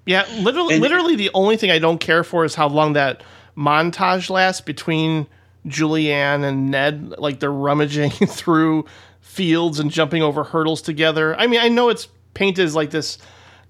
[0.07, 0.25] Yeah.
[0.41, 3.23] Literally, And- literally, the only thing I don't care for is how long that
[3.57, 5.27] montage lasts between
[5.67, 7.15] Julianne and Ned.
[7.19, 8.87] Like they're rummaging through
[9.21, 11.37] fields and jumping over hurdles together.
[11.39, 13.19] I mean, I know it's painted as like this,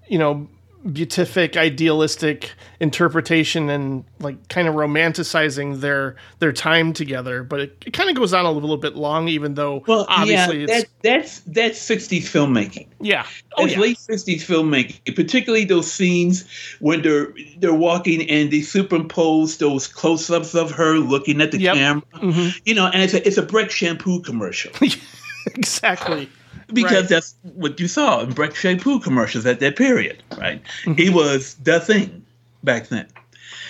[0.07, 0.47] you know,
[0.91, 7.93] beatific, idealistic interpretation and like kind of romanticizing their their time together, but it, it
[7.93, 10.89] kind of goes on a little bit long, even though Well, obviously yeah, it's that,
[11.03, 12.87] that's that's '60s filmmaking.
[12.99, 13.27] yeah.
[13.57, 13.79] Oh It's yeah.
[13.79, 16.45] late '60s filmmaking, particularly those scenes
[16.79, 21.75] when they're they're walking and they superimpose those close-ups of her looking at the Yep.
[21.75, 22.01] camera.
[22.15, 22.57] Mm-hmm.
[22.65, 24.71] You know, and it's a it's a Breck shampoo commercial
[25.55, 26.27] exactly.
[26.73, 27.09] Because Right.
[27.09, 30.61] that's what you saw in Breck shampoo commercials at that period, right?
[30.83, 30.93] Mm-hmm.
[30.93, 32.25] He was the thing
[32.63, 33.07] back then.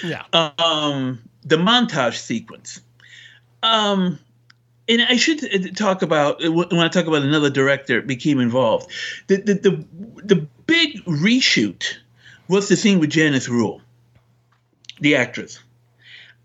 [0.04, 0.24] Yeah.
[0.34, 2.82] um, the montage sequence.
[3.64, 4.20] Um,
[4.90, 8.92] and I should uh, talk about uh, when I talk about another director became involved.
[9.28, 9.86] The the the,
[10.24, 11.98] the big reshoot
[12.48, 13.82] was the scene with Janice Rule,
[15.00, 15.60] the actress.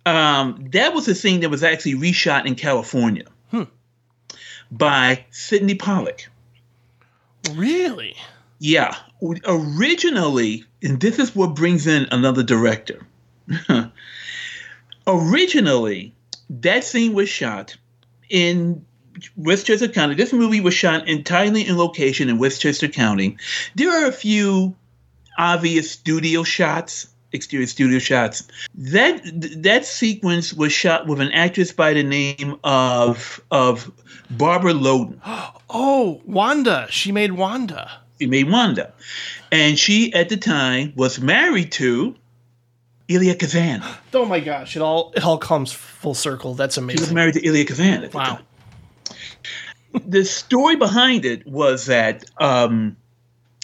[0.05, 3.25] Um, that was a scene that was actually reshot in California
[4.71, 6.29] by Sydney Pollack.
[7.55, 8.17] Really?
[8.59, 8.97] Yeah,
[9.47, 13.07] originally, and this is what brings in another director.
[15.07, 16.15] originally,
[16.49, 17.77] that scene was shot
[18.31, 18.85] in
[19.37, 20.15] Westchester County.
[20.15, 23.37] This movie was shot entirely in location in Westchester County.
[23.75, 24.75] There are a few
[25.39, 28.43] obvious studio shots, exterior studio shots.
[28.75, 29.21] That
[29.63, 33.91] that sequence was shot with an actress by the name of of
[34.31, 35.21] Barbara Loden.
[35.69, 36.87] Oh, Wanda.
[36.91, 37.91] She made Wanda.
[38.21, 38.93] She made Wanda.
[39.51, 42.15] And she, at the time, was married to
[43.11, 43.83] Elia Kazan.
[44.15, 44.77] Oh my gosh!
[44.77, 46.55] It all it all comes full circle.
[46.55, 46.99] That's amazing.
[46.99, 48.05] She was married to Elia Kazan.
[48.05, 48.25] At the Wow.
[48.37, 48.45] time.
[50.07, 52.97] The story behind it was that, um,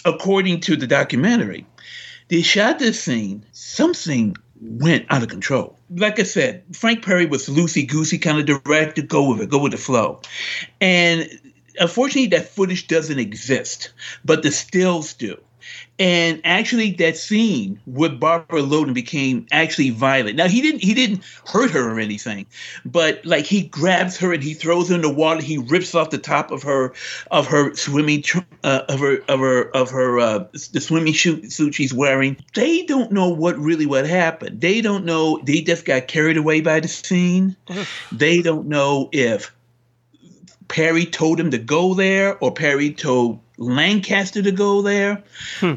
[0.05, 1.65] according to the documentary,
[2.33, 5.77] they shot this scene, something went out of control.
[5.91, 9.59] Like I said, Frank Perry was loosey goosey kind of director, go with it, go
[9.59, 10.19] with the flow.
[10.81, 11.29] And
[11.79, 13.93] unfortunately, that footage doesn't exist,
[14.25, 15.39] but the stills do.
[15.99, 20.35] And actually, that scene with Barbara Loden became actually violent.
[20.35, 22.45] Now he didn't he didn't hurt her or anything,
[22.83, 25.41] but like he grabs her and he throws her in the water.
[25.41, 26.93] He rips off the top of her
[27.29, 31.51] of her swimming tr- uh, of her of her of her uh, the swimming suit
[31.51, 32.37] suit she's wearing.
[32.55, 34.61] They don't know what really what happened.
[34.61, 35.39] They don't know.
[35.43, 37.55] They just got carried away by the scene.
[38.11, 39.53] they don't know if
[40.67, 45.23] Perry told him to go there or Perry told Lancaster to go there.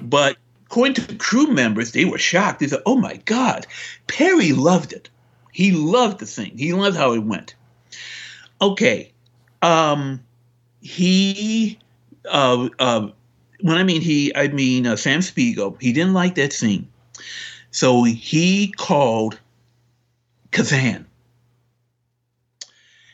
[0.02, 0.36] But
[0.66, 2.60] according to crew members, they were shocked.
[2.60, 3.66] They said, "Oh my God,
[4.06, 5.08] Perry loved it.
[5.52, 6.56] He loved the thing.
[6.58, 7.54] He loved how it went."
[8.60, 9.12] Okay,
[9.62, 10.22] um,
[10.80, 11.78] he,
[12.24, 13.08] uh, uh,
[13.60, 15.76] when I mean he, I mean uh, Sam Spiegel.
[15.80, 16.88] He didn't like that scene,
[17.70, 19.38] so he called
[20.50, 21.06] Kazan.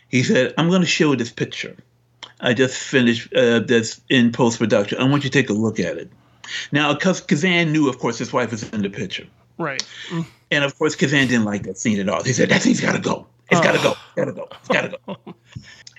[0.09, 1.77] He said, "I'm going to show this picture."
[2.43, 4.99] I just finished uh, this in post production.
[4.99, 6.11] I want you to take a look at it.
[6.73, 9.27] Now, because Kazan knew, of course, his wife was in the picture.
[9.59, 9.83] Right.
[10.11, 10.27] Mm.
[10.51, 12.23] And of course, Kazan didn't like that scene at all.
[12.23, 13.27] He said, That scene's got to go.
[13.51, 13.91] It's got to go.
[13.93, 14.49] It's got to go.
[14.51, 15.17] It's got to go.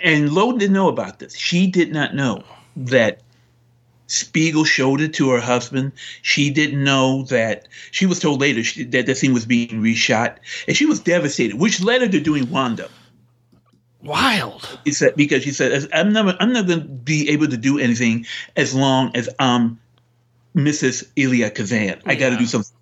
[0.03, 1.35] and Loden didn't know about this.
[1.35, 2.43] She did not know
[2.75, 3.21] that
[4.07, 5.93] Spiegel showed it to her husband.
[6.21, 10.37] She didn't know that she was told later she, that the scene was being reshot.
[10.67, 12.89] And she was devastated, which led her to doing Wanda.
[14.03, 14.79] Wild.
[14.83, 17.79] He said because she said I'm never I'm not going to be able to do
[17.79, 19.79] anything as long as I'm
[20.55, 21.09] Mrs.
[21.17, 22.01] Elia Kazan.
[22.05, 22.73] I got to do something.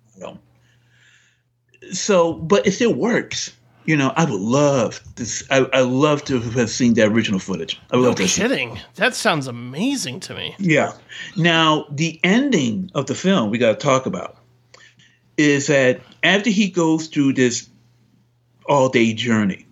[1.92, 3.54] So, but it still works.
[3.84, 5.42] You know, I would love this.
[5.50, 7.80] I, I love to have seen the original footage.
[7.90, 8.78] I would No love to kidding.
[8.94, 10.54] That sounds amazing to me.
[10.58, 10.92] Yeah.
[11.36, 14.36] Now, the ending of the film we got to talk about
[15.36, 17.68] is that after he goes through this
[18.66, 19.66] all day journey,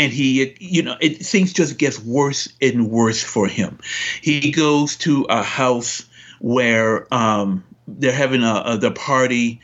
[0.00, 3.78] and he, you know, it things just gets worse and worse for him.
[4.22, 6.06] He goes to a house
[6.40, 9.60] where um, they're having a, a the party,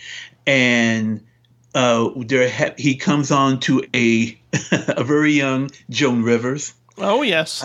[0.47, 1.25] and
[1.75, 4.39] uh, there ha- he comes on to a
[4.73, 7.65] a very young Joan Rivers Oh yes.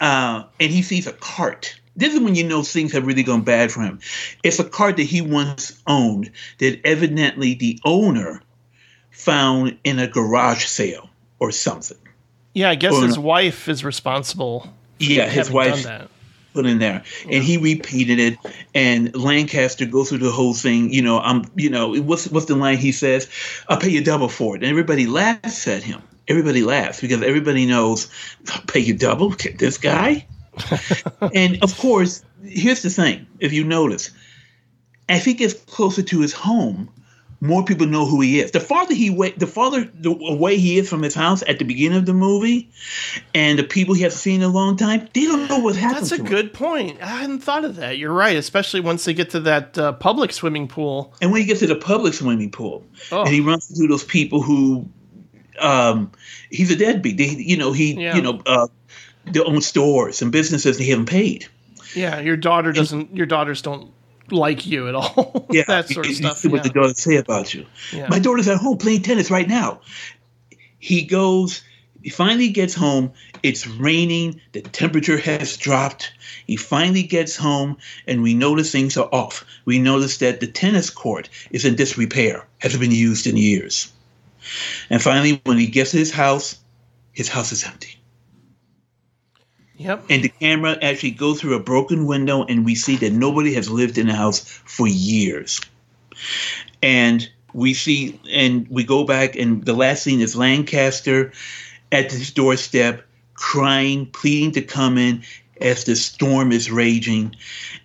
[0.00, 1.80] uh, and he sees a cart.
[1.96, 4.00] This is when you know things have really gone bad for him.
[4.42, 8.42] It's a cart that he once owned that evidently the owner
[9.10, 11.08] found in a garage sale
[11.42, 11.98] or something.
[12.54, 14.72] Yeah, I guess Or his wife is responsible.
[15.00, 15.84] Yeah, his wife
[16.54, 18.38] put in there, and he repeated it.
[18.74, 20.92] And Lancaster goes through the whole thing.
[20.92, 21.44] You know, I'm.
[21.56, 23.28] You know, what's what's the line he says?
[23.68, 24.62] I'll pay you double for it.
[24.62, 26.00] And everybody laughs at him.
[26.28, 28.08] Everybody laughs because everybody knows
[28.52, 29.30] I'll pay you double.
[29.30, 30.24] Get this guy.
[31.34, 34.10] and of course, here's the thing: if you notice,
[35.08, 36.88] as he gets closer to his home,
[37.42, 38.52] more people know who he is.
[38.52, 41.64] The farther he way, the farther the away he is from his house at the
[41.64, 42.70] beginning of the movie,
[43.34, 46.02] and the people he hasn't seen in a long time, they don't know what happened.
[46.02, 46.28] That's a to him.
[46.28, 47.02] good point.
[47.02, 47.98] I hadn't thought of that.
[47.98, 51.12] You're right, especially once they get to that uh, public swimming pool.
[51.20, 53.22] And when he gets to the public swimming pool, Oh.
[53.22, 54.88] and he runs into those people who,
[55.58, 56.12] um,
[56.50, 57.16] he's a deadbeat.
[57.16, 58.14] They, you know, he, Yeah.
[58.14, 58.68] you know, uh,
[59.26, 61.46] they own stores and businesses they haven't paid.
[61.96, 63.14] Yeah, your daughter doesn't.
[63.16, 63.90] Your daughters don't
[64.32, 65.46] like you at all.
[65.52, 66.62] Yeah, that sort of you- you see what yeah.
[66.62, 67.66] the daughters say about you.
[67.92, 68.08] Yeah.
[68.08, 69.80] My daughter's at home playing tennis right now.
[70.78, 71.62] He goes.
[72.02, 73.12] He finally gets home.
[73.44, 74.40] It's raining.
[74.52, 76.12] The temperature has dropped.
[76.46, 77.76] He finally gets home,
[78.08, 79.44] and we notice things are off.
[79.66, 83.92] We notice that the tennis court is in disrepair, hasn't been used in years.
[84.90, 86.58] And finally, when he gets to his house,
[87.12, 87.96] his house is empty.
[89.82, 90.04] Yep.
[90.10, 93.70] And the camera actually goes through a broken window, and we see that nobody has
[93.70, 95.60] lived in the house for years.
[96.82, 101.32] And we see, and we go back, and the last scene is Lancaster
[101.90, 105.22] at his doorstep, crying, pleading to come in
[105.62, 107.34] as the storm is raging.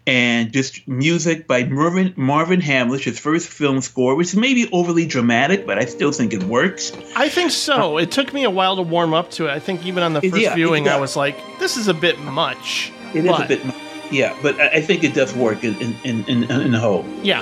[0.05, 5.05] And just music by Marvin, Marvin Hamlisch, his first film score, which is maybe overly
[5.05, 6.91] dramatic, but I still think it works.
[7.15, 7.97] I think so.
[7.97, 9.51] Uh, it took me a while to warm up to it.
[9.51, 12.19] I think even on the first yeah, viewing, I was like, "This is a bit
[12.19, 13.75] much." It is But- a bit, much.
[14.11, 17.05] yeah, but I think it does work in, in, in, in, in the whole.
[17.23, 17.41] Yeah.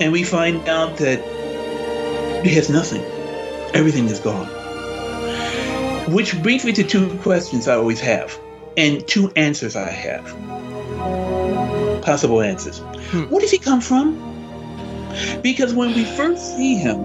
[0.00, 1.20] and we find out that
[2.44, 3.02] he has nothing.
[3.74, 4.46] Everything is gone.
[6.12, 8.38] Which brings me to two questions I always have,
[8.76, 10.24] and two answers I have.
[12.02, 12.78] Possible answers.
[12.78, 13.24] Hmm.
[13.24, 14.16] Where does he come from?
[15.42, 16.98] Because when we first see him,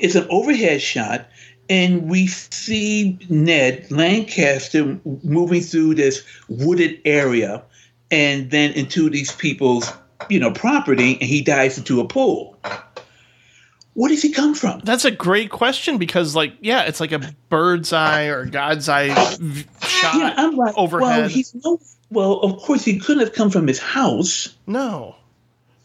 [0.00, 1.26] it's an overhead shot,
[1.68, 7.62] and we see Ned Lancaster moving through this wooded area,
[8.10, 9.92] and then into these people's,
[10.28, 12.58] you know, property, and he dives into a pool.
[13.94, 14.80] Where does he come from?
[14.84, 19.36] That's a great question because, like, yeah, it's like a bird's eye or God's eye
[19.38, 19.66] v-
[20.00, 21.18] shot Yeah, I'm like, overhead.
[21.20, 21.80] well, he's no.
[22.10, 24.54] Well, of course, he couldn't have come from his house.
[24.66, 25.14] no,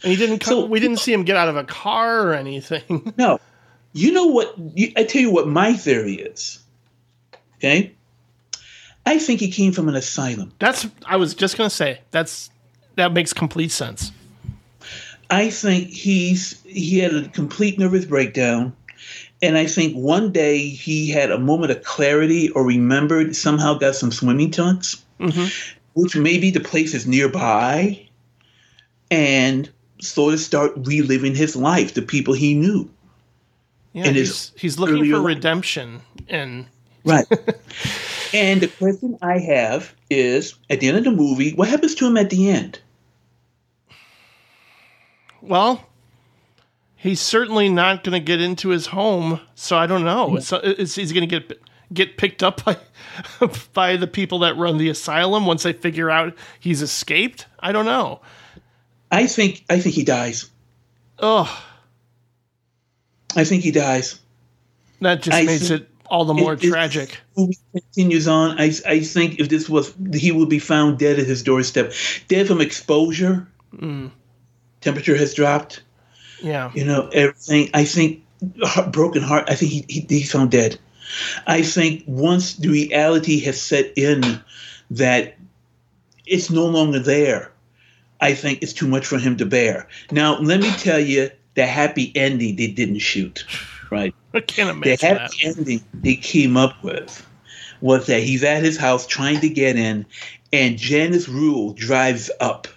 [0.04, 0.40] And he didn't.
[0.40, 3.14] Come, So- we didn't see him get out of a car or anything.
[3.18, 3.40] No.
[3.94, 4.54] You know what?
[4.76, 6.60] You, I tell you what my theory is.
[7.58, 7.94] Okay?
[9.06, 10.52] I think he came from an asylum.
[10.60, 10.86] That's.
[11.06, 12.50] I was just gonna say that's
[12.96, 14.12] that makes complete sense.
[15.30, 18.76] I think he's he had a complete nervous breakdown.
[19.42, 23.96] And I think one day he had a moment of clarity or remembered somehow got
[23.96, 25.48] some swimming trunks, mm-hmm.
[25.94, 28.08] which maybe the place is nearby,
[29.12, 29.70] and
[30.00, 32.90] sort of start reliving his life, the people he knew.
[33.94, 35.26] Yeah, And he's, he's looking for life.
[35.26, 36.68] redemption, and
[37.06, 37.26] Right.
[38.34, 42.08] and the question I have is at the end of the movie, what happens to
[42.08, 42.80] him at the end?
[45.42, 45.88] well,
[47.06, 49.40] he's certainly not going to get into his home.
[49.54, 50.40] So I don't know.
[50.40, 51.62] So is is he going to get
[51.94, 52.78] get picked up by
[53.74, 57.46] by the people that run the asylum once they figure out he's escaped?
[57.60, 58.22] I don't know.
[59.12, 60.50] I think I think he dies.
[61.20, 61.64] Oh,
[63.36, 64.20] I think he dies.
[65.02, 67.20] that just I makes it all the more if tragic.
[67.72, 68.60] continues on.
[68.60, 71.94] I I think if this was he would be found dead at his doorstep,
[72.28, 73.48] dead from exposure.
[73.76, 74.12] Mm.
[74.82, 75.82] Temperature has dropped.
[76.46, 76.72] Yeah.
[76.76, 77.72] You know everything.
[77.74, 78.24] I think
[78.92, 79.46] broken heart.
[79.50, 80.78] I think he, he he's found dead.
[81.48, 84.22] I think once the reality has set in
[84.92, 85.38] that
[86.28, 87.52] it's no longer there,
[88.22, 89.88] I think it's too much for him to bear.
[90.12, 93.44] Now, let me tell you the happy ending they didn't shoot,
[93.90, 94.14] right?
[94.36, 95.22] I can't The imagine that.
[95.22, 97.28] happy ending they came up with
[97.82, 100.06] was that he's at his house trying to get in,
[100.54, 102.68] and Janice Rule drives up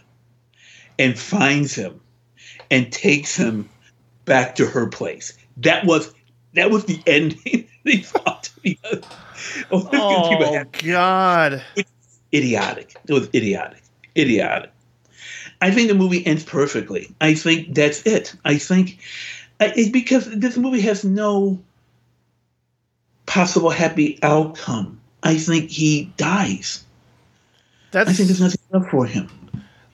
[0.98, 2.00] and finds him
[2.70, 3.68] and takes him
[4.24, 5.36] back to her place.
[5.58, 6.12] That was
[6.54, 8.78] that was the ending they thought to be.
[9.70, 11.62] Oh, this oh, is gonna be a Oh God.
[12.34, 12.96] idiotic.
[13.06, 13.82] It was idiotic.
[14.16, 14.72] Idiotic.
[15.60, 17.12] I think the movie ends perfectly.
[17.20, 18.34] I think that's it.
[18.44, 18.98] I think
[19.60, 21.58] it's because this movie has no
[23.26, 25.00] possible happy outcome.
[25.22, 26.84] I think he dies.
[27.90, 29.28] That's I think there's nothing left for him.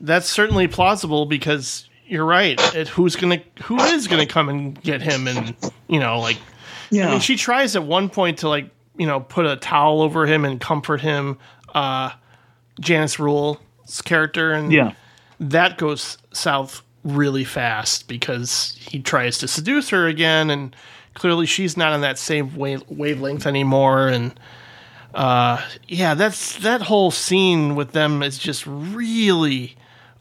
[0.01, 2.59] that's certainly plausible because you're right.
[2.75, 5.57] It, who's gonna who is gonna come and get him and
[5.89, 6.39] you know like
[6.91, 7.09] Yeah.
[7.09, 10.27] I mean she tries at one point to like you know put a towel over
[10.27, 11.39] him and comfort him.
[11.75, 12.11] Uh,
[12.81, 13.59] Janice Rule's
[14.05, 14.93] character and yeah.
[15.41, 20.75] that goes south really fast because he tries to seduce her again and
[21.15, 24.39] clearly she's not on that same wave, wavelength anymore and
[25.15, 29.77] uh yeah that's that whole scene with them is just really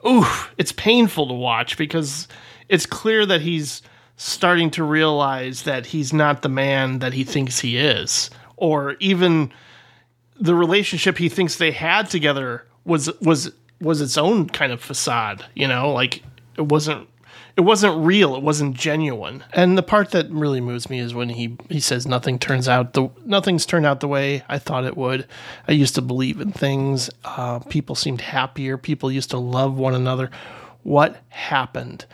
[0.08, 2.28] oof it's painful to watch because
[2.70, 3.82] it's clear that he's
[4.18, 8.30] starting to realize that he's not the man that he thinks he is.
[8.58, 9.52] Or even
[10.40, 13.52] the relationship he thinks they had together was was
[13.82, 15.92] was its own kind of facade you know?
[15.92, 16.24] Like
[16.58, 17.08] it wasn't
[17.56, 18.36] it wasn't real.
[18.36, 19.44] It wasn't genuine.
[19.54, 22.94] And the part that really moves me is when he he says nothing turns out
[22.94, 25.28] the nothing's turned out the way i thought it would.
[25.68, 27.10] I used to believe in things.
[27.24, 28.78] Uh, people seemed happier.
[28.78, 30.32] People used to love one another.
[30.82, 32.06] What happened?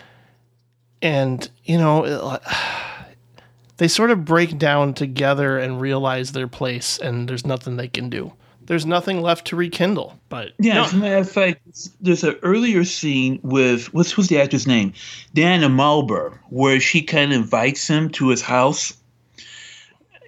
[1.01, 2.41] And you know it-
[3.77, 8.09] they sort of break down together and realize their place and there's nothing they can
[8.09, 8.33] do
[8.70, 11.59] there's nothing left to rekindle but Yeah, no, as a matter of fact,
[11.99, 14.93] there's an earlier scene with what's what's the actor's name,
[15.34, 18.95] Diana Muldaur, where she kind of invites him to his house.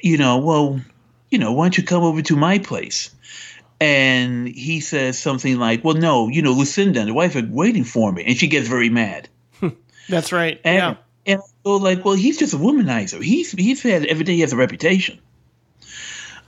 [0.01, 0.81] You know, well,
[1.29, 3.11] you know, why don't you come over to my place?
[3.79, 7.83] And he says something like, "Well, no, you know, Lucinda and the wife are waiting
[7.83, 9.29] for me," and she gets very mad.
[10.09, 13.23] that's right And, yeah and so, like, well, he's just a womanizer.
[13.23, 15.19] He's he's had every day he has a reputation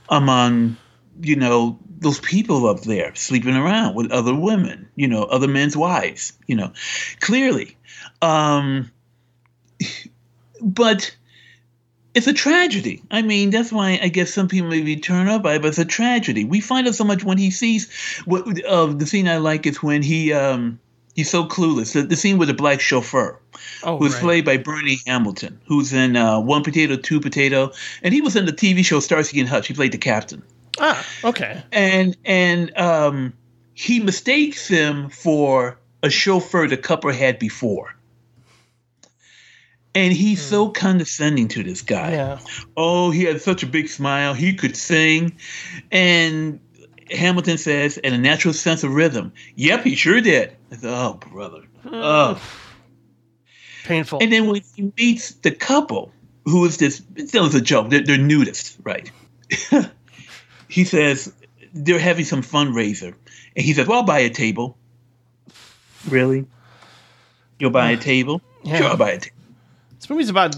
[0.08, 0.76] among,
[1.20, 5.76] you know, those people up there sleeping around with other women, you know, other men's
[5.76, 6.72] wives, you know,
[7.20, 7.76] clearly.
[8.20, 8.90] Um,
[10.60, 11.14] but
[12.14, 13.02] it's a tragedy.
[13.10, 15.78] I mean, that's why I guess some people maybe turn up by it, but it's
[15.78, 16.44] a tragedy.
[16.44, 17.92] We find out so much when he sees
[18.24, 20.78] what uh, the scene I like is when he um
[21.14, 21.92] he's so clueless.
[21.92, 23.38] The, the scene with the black chauffeur
[23.82, 24.22] oh who's right.
[24.22, 28.46] played by Bernie Hamilton, who's in uh, One Potato, Two Potato, and he was in
[28.46, 29.66] the TV show Starsky and Hutch.
[29.66, 30.42] He played the captain,
[30.78, 33.32] ah okay and and um,
[33.74, 37.94] he mistakes him for a chauffeur the couple had before.
[39.96, 42.12] And he's so condescending to this guy.
[42.12, 42.38] yeah
[42.76, 44.34] Oh, he had such a big smile.
[44.34, 45.36] He could sing.
[45.92, 46.60] And
[47.10, 49.32] Hamilton says, and a natural sense of rhythm.
[49.54, 50.56] Yep, he sure did.
[50.72, 51.62] I thought, oh, brother.
[51.86, 52.42] Oh.
[53.84, 56.12] painful And then when he meets the couple,
[56.44, 59.10] who is this, it's still a joke, they're, they're nudists, right?
[60.74, 61.32] he says,
[61.72, 63.14] they're having some fundraiser.
[63.54, 64.76] And he says, well, I'll buy a table.
[66.08, 66.46] Really?
[67.60, 68.42] You'll buy a table.
[68.64, 68.78] Yeah.
[68.78, 69.36] Sure, I'll buy a table.
[70.00, 70.56] This movie's about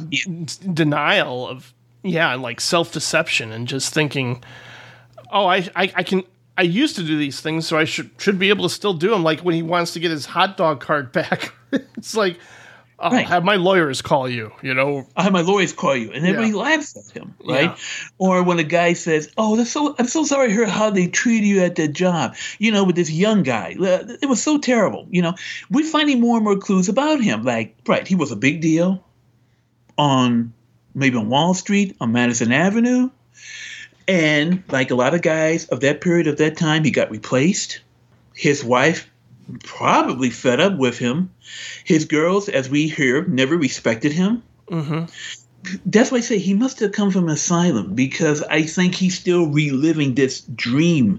[0.72, 4.42] denial of yeah, like self deception and just thinking,
[5.30, 6.24] oh, I, I I can
[6.56, 9.10] I used to do these things, so I should should be able to still do
[9.10, 9.22] them.
[9.22, 12.38] Like when he wants to get his hot dog cart back, it's like.
[12.98, 13.26] I'll Right.
[13.26, 15.06] have my lawyers call you, you know.
[15.16, 16.56] I'll have my lawyers call you, and everybody Yeah.
[16.56, 17.64] laughs at him, right?
[17.70, 17.76] Yeah.
[18.16, 21.06] Or when a guy says, "Oh, that's so I'm so sorry to hear how they
[21.06, 24.56] treated you at that job," you know, with this young guy, Uh, it was so
[24.56, 25.06] terrible.
[25.10, 25.34] You know,
[25.70, 27.42] we're finding more and more clues about him.
[27.42, 29.04] Like, right, he was a big deal
[29.98, 30.52] on
[30.94, 33.10] maybe on Wall Street, on Madison Avenue,
[34.08, 37.80] and like a lot of guys of that period of that time, he got replaced.
[38.34, 39.06] His wife
[39.62, 41.30] probably fed up with him.
[41.84, 44.42] His girls, as we hear, never respected him.
[44.70, 45.04] Mm-hmm.
[45.84, 49.18] That's why I say he must have come from an asylum because I think he's
[49.18, 51.18] still reliving this dream,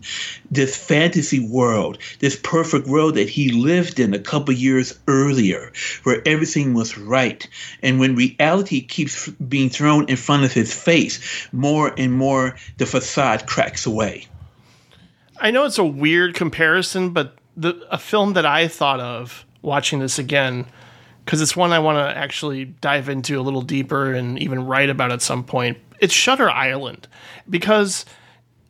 [0.49, 5.73] this fantasy world, this perfect world that he lived in a couple years earlier,
[6.03, 7.45] where everything was right.
[7.83, 11.19] And when reality keeps being thrown in front of his face,
[11.51, 14.27] more and more the facade cracks away.
[15.39, 19.99] I know it's a weird comparison, but the a film that I thought of watching
[19.99, 20.65] this again
[21.25, 24.89] because it's one I want to actually dive into a little deeper and even write
[24.89, 25.77] about at some point.
[25.99, 27.09] It's Shutter Island
[27.49, 28.05] because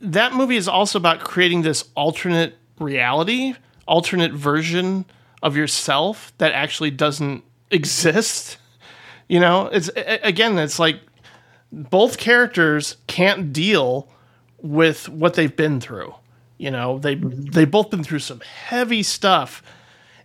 [0.01, 3.53] that movie is also about creating this alternate reality,
[3.87, 5.05] alternate version
[5.43, 8.57] of yourself that actually doesn't exist.
[9.27, 11.01] You know, it's again, it's like
[11.71, 14.09] both characters can't deal
[14.61, 16.15] with what they've been through.
[16.57, 19.61] You know, they they've both been through some heavy stuff,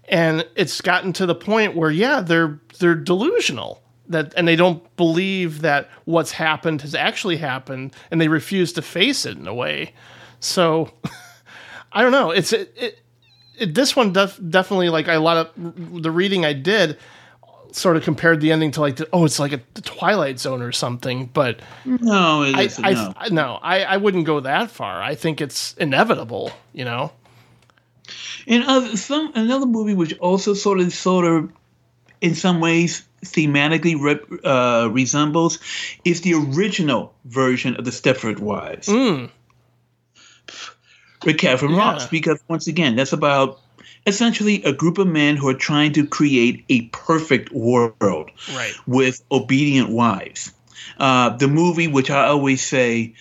[0.08, 4.94] and it's gotten to the point where yeah, they're they're delusional that and they don't
[4.96, 9.54] believe that what's happened has actually happened, and they refuse to face it in a
[9.54, 9.94] way.
[10.40, 10.90] So
[11.92, 12.30] I don't know.
[12.30, 12.98] It's it, it,
[13.58, 16.98] it this one def, definitely like a lot of the reading I did
[17.72, 20.62] sort of compared the ending to like the, oh it's like a the Twilight Zone
[20.62, 22.84] or something, but No, it I, isn't.
[22.84, 23.12] I, no.
[23.16, 25.02] I no, I, I wouldn't go that far.
[25.02, 27.12] I think it's inevitable, you know.
[28.46, 31.50] And other, some another movie which also sort of sort of
[32.20, 35.58] in some ways thematically rep, uh, resembles
[36.04, 39.30] is the original version of the Stepford Wives Mm,
[41.24, 41.78] with Katharine Yeah.
[41.78, 43.60] Ross because once again that's about
[44.06, 48.72] essentially a group of men who are trying to create a perfect world right.
[48.86, 50.52] with obedient wives.
[50.98, 53.14] Uh, the movie, which I always say,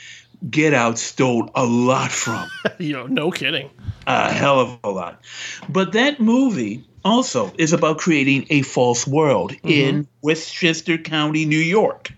[0.49, 2.49] Get Out stole a lot from.
[2.79, 3.69] you know, no kidding.
[4.07, 5.21] a hell of a lot.
[5.69, 12.11] But that movie also is about creating a false world in Westchester County, New York.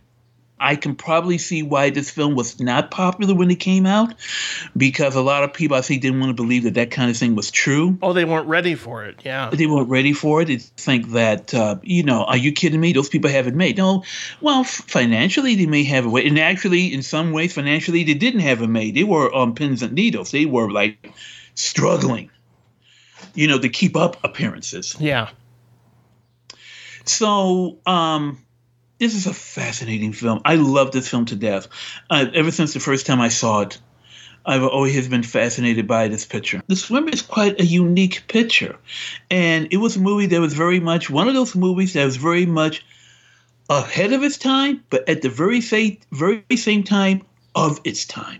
[0.63, 4.13] I can probably see why this film was not popular when it came out
[4.77, 7.17] because a lot of people I think didn't want to believe that that kind of
[7.17, 7.97] thing was true.
[8.01, 9.19] Oh, they weren't ready for it.
[9.25, 9.49] Yeah.
[9.49, 10.45] They weren't ready for it.
[10.45, 12.93] They think that, uh, you know, are you kidding me?
[12.93, 13.77] Those people have it made.
[13.77, 14.05] No,
[14.39, 16.27] well, f- financially they may have it made.
[16.27, 18.95] And actually, in some ways, financially, they didn't have it made.
[18.95, 20.31] They were on pins and needles.
[20.31, 21.11] They were like
[21.55, 22.31] struggling,
[23.33, 24.95] you know, to keep up appearances.
[24.97, 25.29] Yeah.
[27.05, 28.37] So, um,
[29.03, 30.41] this is a fascinating film.
[30.45, 31.67] I love this film to death.
[32.09, 33.77] Uh, ever since the first time I saw it,
[34.45, 36.61] I've always been fascinated by this picture.
[36.67, 38.77] The Swimmer is quite a unique picture.
[39.29, 42.15] And it was a movie that was very much one of those movies that was
[42.15, 42.85] very much
[43.69, 47.23] ahead of its time, but at the very same, very same time
[47.55, 48.39] of its time.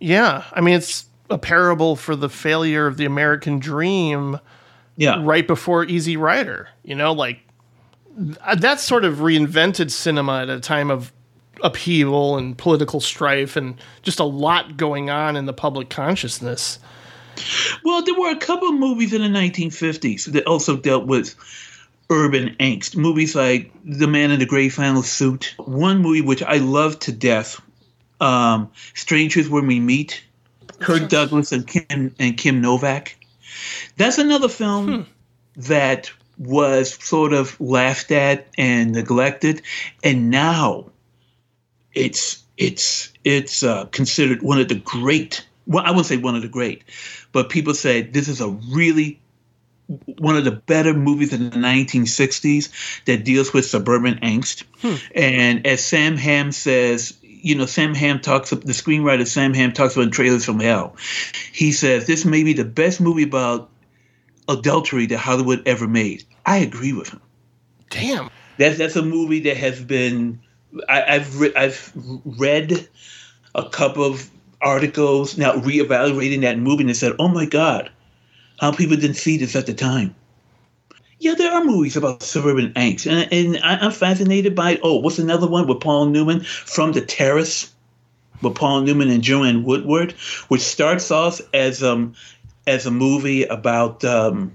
[0.00, 0.44] Yeah.
[0.52, 4.38] I mean, it's a parable for the failure of the American dream
[4.96, 5.20] Yeah.
[5.22, 6.68] right before Easy Rider.
[6.84, 7.40] You know, like
[8.16, 11.12] th- that's sort of reinvented cinema at a time of
[11.62, 16.78] upheaval and political strife and just a lot going on in the public consciousness.
[17.84, 21.34] Well, there were a couple of movies in the 1950s that also dealt with
[22.10, 22.96] urban angst.
[22.96, 25.54] Movies like The Man in the Gray Flannel Suit.
[25.58, 27.60] One movie which I love to death,
[28.20, 30.22] um, Strangers When We Meet.
[30.82, 33.16] Kirk Douglas and Kim and Kim Novak.
[33.96, 35.06] That's another film
[35.56, 39.62] that was sort of laughed at and neglected,
[40.02, 40.90] and now
[41.94, 45.46] it's it's it's uh, considered one of the great.
[45.66, 46.82] Well, I wouldn't say one of the great,
[47.32, 49.20] but people say this is a really
[50.18, 54.64] one of the better movies in the 1960s that deals with suburban angst.
[55.14, 59.96] And as Sam Hamm says, you know, Sam Hamm talks, the screenwriter Sam Hamm talks
[59.96, 60.96] about Trailers from Hell.
[61.52, 63.70] He says, this may be the best movie about
[64.48, 66.24] adultery that Hollywood ever made.
[66.46, 67.20] I agree with him.
[67.90, 68.30] Damn.
[68.58, 70.40] That's, that's a movie that has been,
[70.88, 71.92] I, I've, re- I've
[72.24, 72.88] read
[73.54, 74.28] a couple of
[74.60, 77.90] articles now reevaluating that movie and said, oh my God,
[78.60, 80.14] how people didn't see this at the time.
[81.18, 84.72] Yeah, there are movies about suburban angst, and, and I, I'm fascinated by.
[84.72, 84.80] It.
[84.82, 87.72] Oh, what's another one with Paul Newman from the Terrace,
[88.42, 90.12] with Paul Newman and Joanne Woodward,
[90.48, 92.14] which starts off as um
[92.66, 94.52] as a movie about um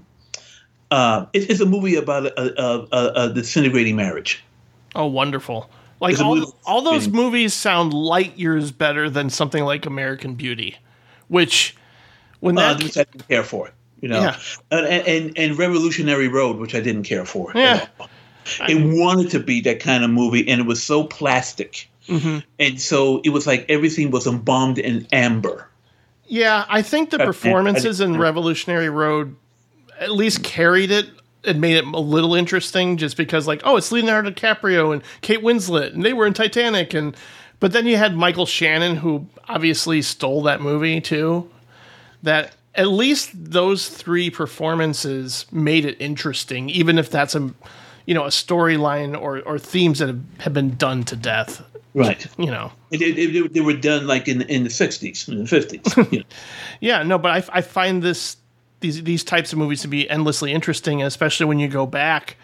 [0.90, 4.42] uh it, it's a movie about a, a, a, a disintegrating marriage.
[4.94, 5.68] Oh, wonderful!
[6.00, 10.76] Like all, all those movies sound light years better than something like American Beauty,
[11.28, 11.76] which
[12.40, 14.36] when Uh, that which I didn't care for, you know, Yeah.
[14.70, 17.52] and, and and Revolutionary Road, which I didn't care for.
[17.54, 17.86] Yeah.
[18.66, 22.42] It wanted to be that kind of movie, and it was so plastic, Mhm.
[22.58, 25.67] and so it was like everything was embalmed in amber.
[26.28, 29.34] Yeah, I think the performances in Revolutionary Road
[29.98, 31.08] at least carried it
[31.44, 35.40] and made it a little interesting just because like, oh, it's Leonardo DiCaprio and Kate
[35.40, 37.16] Winslet and they were in Titanic and
[37.60, 41.50] but then you had Michael Shannon who obviously stole that movie too.
[42.22, 47.52] That at least those three performances made it interesting even if that's a
[48.08, 51.62] you know, a storyline or or themes that have, have been done to death.
[51.98, 52.26] Right.
[52.38, 52.72] You know.
[52.90, 55.82] It, it, it- they were done like in in the sixties, in the fifties.
[56.12, 56.24] you know.
[56.80, 58.36] Yeah, no, but I, I find this
[58.80, 62.36] these these types of movies to be endlessly interesting, especially when you go back.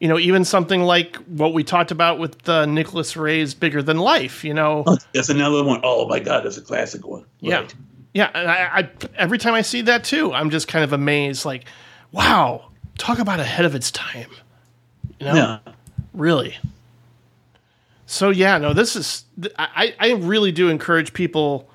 [0.00, 3.98] You know, even something like what we talked about with uh, Nicholas Ray's "Bigger Than
[3.98, 5.80] Life." You know, That's another one.
[5.82, 7.24] Oh my God, that's a classic one.
[7.40, 7.66] yeah,
[8.12, 8.30] yeah.
[8.34, 11.44] And I, I every time I see that too, I'm just kind of amazed.
[11.44, 11.64] Like,
[12.12, 14.30] wow, talk about ahead of its time.
[15.20, 15.58] You know, Yeah.
[16.12, 16.56] really.
[18.06, 19.24] So yeah, no, this is
[19.58, 21.70] I, I really do encourage people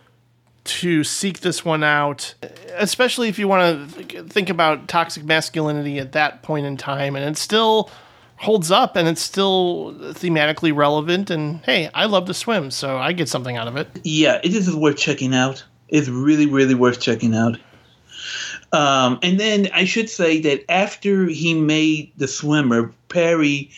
[0.66, 2.36] to seek this one out,
[2.76, 7.26] especially if you want to think about toxic masculinity at that point in time, and
[7.26, 7.90] it still
[8.36, 11.30] holds up and it's still thematically relevant.
[11.30, 13.88] And hey, I love to swim, so I get something out of it.
[14.04, 15.64] Yeah, it is worth checking out.
[15.88, 17.58] It's really, really worth checking out.
[18.72, 23.72] Um, and then I should say that after he made The Swimmer, Perry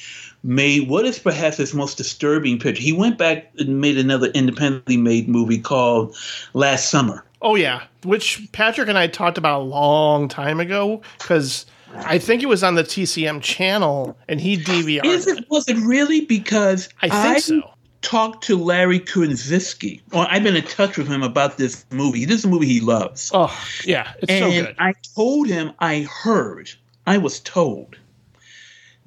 [0.44, 2.82] made what is perhaps his most disturbing picture.
[2.82, 6.16] He went back and made another independently made movie called
[6.54, 7.24] Last Summer.
[7.42, 11.66] Oh yeah, which Patrick and I talked about a long time ago because
[11.96, 15.78] I think it was on the TCM channel and he DVR'd Is it was it
[15.78, 16.22] really?
[16.26, 17.62] Because I think so.
[18.02, 20.02] Talked to Larry Karaszewski.
[20.12, 22.26] Or I've been in touch with him about this movie.
[22.26, 23.30] This is a movie he loves.
[23.34, 24.76] Oh yeah, it's and so good.
[24.80, 26.72] I told him I heard,
[27.06, 27.98] I was told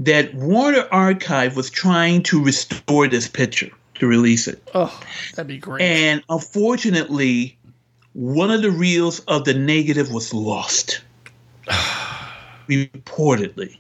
[0.05, 4.63] that Warner Archive was trying to restore this picture to release it.
[4.75, 5.01] Oh,
[5.35, 5.83] that'd be great.
[5.83, 7.59] And unfortunately,
[8.13, 11.01] one of the reels of the negative was lost.
[12.69, 13.79] Reportedly.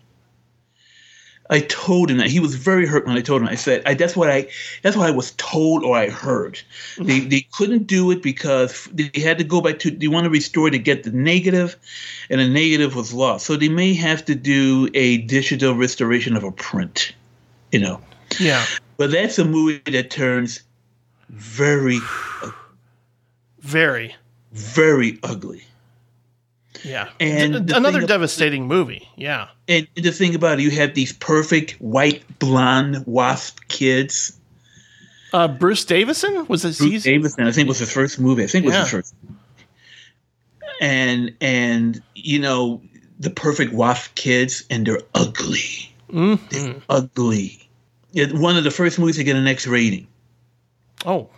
[1.50, 3.48] I told him that he was very hurt when I told him.
[3.48, 4.48] I said, I, "That's what I,
[4.82, 6.54] that's what I was told or I heard.
[6.54, 7.04] Mm-hmm.
[7.04, 9.90] They, they couldn't do it because they had to go back to.
[9.90, 11.76] They want to restore to get the negative,
[12.30, 13.44] and the negative was lost.
[13.44, 17.12] So they may have to do a digital restoration of a print,
[17.72, 18.00] you know.
[18.40, 18.64] yeah,
[18.96, 20.62] But that's a movie that turns
[21.28, 21.98] very,
[23.60, 24.16] very.
[24.52, 25.62] very ugly.
[26.84, 29.08] Yeah, And D- another devastating movie.
[29.16, 34.38] Yeah, And the thing about it, you have these perfect white blonde wasp kids.
[35.32, 36.78] uh, Bruce Davison was this?
[36.78, 38.44] Bruce he's- Davison, I think, was his first movie.
[38.44, 39.14] I think it was his first.
[40.80, 42.82] And and you know
[43.20, 46.38] the perfect wasp kids, and they're ugly, Mhm.
[46.50, 47.68] They're ugly.
[48.32, 50.06] One of the first movies to get an X rating.
[51.06, 51.28] Oh,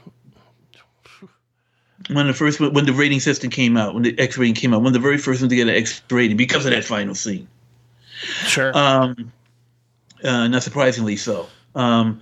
[2.08, 4.72] One of the first when the rating system came out, when the X rating came
[4.72, 6.84] out, one of the very first ones to get an X rating because of that
[6.84, 7.48] final scene.
[8.46, 8.76] sure.
[8.76, 9.32] Um,
[10.22, 11.48] uh, not surprisingly so.
[11.74, 12.20] Um,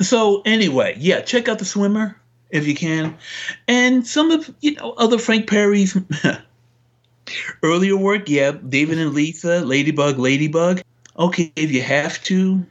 [0.00, 2.16] so anyway, yeah, check out the swimmer
[2.50, 3.16] if you can,
[3.66, 5.96] and some of you know other Frank Perry's
[7.62, 8.28] earlier work.
[8.28, 10.82] Yeah, David and Lisa, Ladybug, Ladybug.
[11.18, 12.64] Okay, if you have to,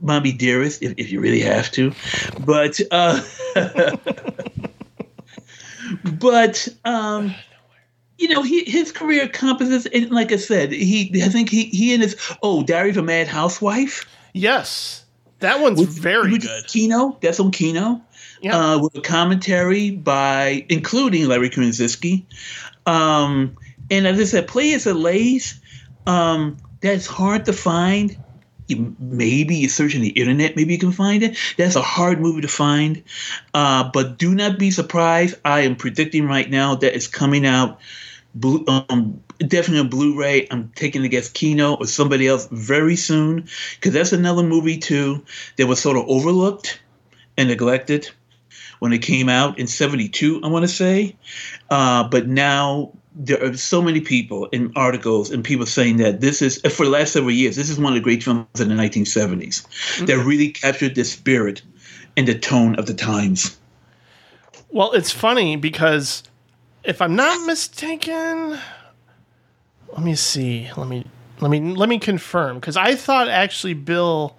[0.00, 1.92] Mommy Dearest, if, if you really have to,
[2.46, 3.20] but uh,
[6.18, 7.34] but um
[8.18, 11.94] you know, he, his career encompasses, and like I said, he I think he he
[11.94, 15.04] and his oh, Diary of a Mad Housewife, yes,
[15.38, 16.66] that one's very which good.
[16.66, 18.02] Kino, that's on Kino,
[18.42, 18.74] Yeah.
[18.74, 22.24] uh, with a commentary by including Larry Karaszewski,
[22.84, 23.56] um,
[23.90, 25.58] and as I said, Play as a Lays,
[26.06, 28.18] um, that's hard to find.
[28.74, 31.36] Maybe you search on the internet, maybe you can find it.
[31.56, 33.02] That's a hard movie to find,
[33.54, 35.36] uh, but do not be surprised.
[35.44, 37.80] I am predicting right now that it's coming out
[38.44, 40.46] um, definitely on Blu-ray.
[40.50, 45.24] I'm taking to guess Kino or somebody else very soon because that's another movie too
[45.56, 46.80] that was sort of overlooked
[47.36, 48.08] and neglected
[48.78, 50.40] when it came out in '72.
[50.42, 51.16] I want to say,
[51.68, 52.92] uh, but now
[53.22, 56.90] there are so many people in articles and people saying that this is for the
[56.90, 57.54] last several years.
[57.54, 60.06] This is one of the great films in the 1970s mm-hmm.
[60.06, 61.60] that really captured the spirit
[62.16, 63.58] and the tone of the times.
[64.70, 66.22] Well, it's funny because
[66.82, 68.58] if I'm not mistaken,
[69.92, 70.70] let me see.
[70.76, 71.04] Let me
[71.40, 74.36] let me let me confirm because I thought actually Bill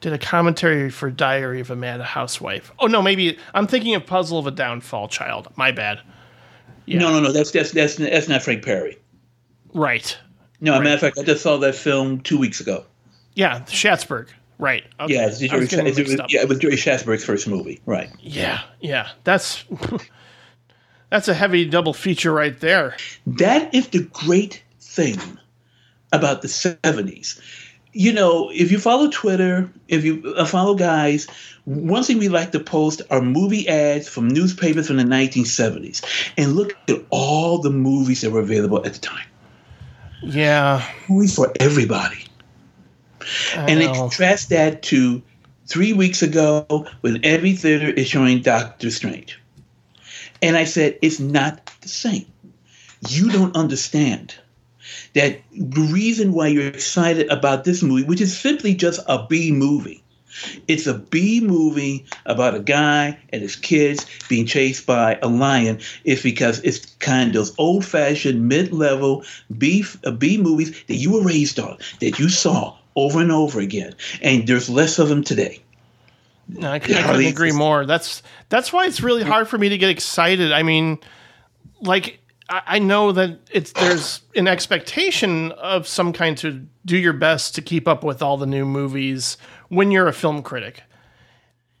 [0.00, 2.72] did a commentary for Diary of a Mad Housewife.
[2.80, 5.52] Oh no, maybe I'm thinking of Puzzle of a Downfall Child.
[5.56, 6.00] My bad.
[6.86, 6.98] Yeah.
[6.98, 7.32] No, no, no.
[7.32, 8.98] That's that's that's that's not Frank Perry.
[9.72, 10.16] Right.
[10.60, 12.84] No, a matter of fact, I just saw that film two weeks ago.
[13.34, 14.28] Yeah, Schatzberg.
[14.58, 14.84] Right.
[15.00, 15.14] Okay.
[15.14, 17.80] Yeah, it's, I was getting it's, it's, yeah, it was Jerry Schatzberg's first movie.
[17.86, 18.08] Right.
[18.20, 19.08] Yeah, yeah.
[19.24, 19.64] That's
[21.10, 22.96] that's a heavy double feature right there.
[23.26, 25.18] That is the great thing
[26.12, 27.40] about the 70s.
[27.96, 31.28] You know, if you follow Twitter, if you uh, follow guys,
[31.64, 36.04] one thing we like to post are movie ads from newspapers from the 1970s.
[36.36, 39.26] And look at all the movies that were available at the time.
[40.22, 40.86] Yeah.
[41.08, 42.24] Movies for everybody.
[43.56, 43.94] I and then know.
[43.94, 45.22] contrast that to
[45.66, 49.40] three weeks ago when every theater is showing Doctor Strange.
[50.42, 52.26] And I said, it's not the same.
[53.08, 54.34] You don't understand
[55.14, 59.52] that the reason why you're excited about this movie, which is simply just a B
[59.52, 60.02] movie,
[60.66, 65.78] it's a B movie about a guy and his kids being chased by a lion.
[66.04, 69.24] Is because it's kind of those old-fashioned mid-level
[69.56, 73.60] B uh, B movies that you were raised on, that you saw over and over
[73.60, 75.60] again, and there's less of them today.
[76.48, 77.86] No, I, I couldn't agree more.
[77.86, 80.52] That's that's why it's really hard for me to get excited.
[80.52, 80.98] I mean,
[81.80, 87.54] like I, know that it's there's an expectation of some kind to do your best
[87.54, 89.38] to keep up with all the new movies
[89.68, 90.82] when you're a film critic.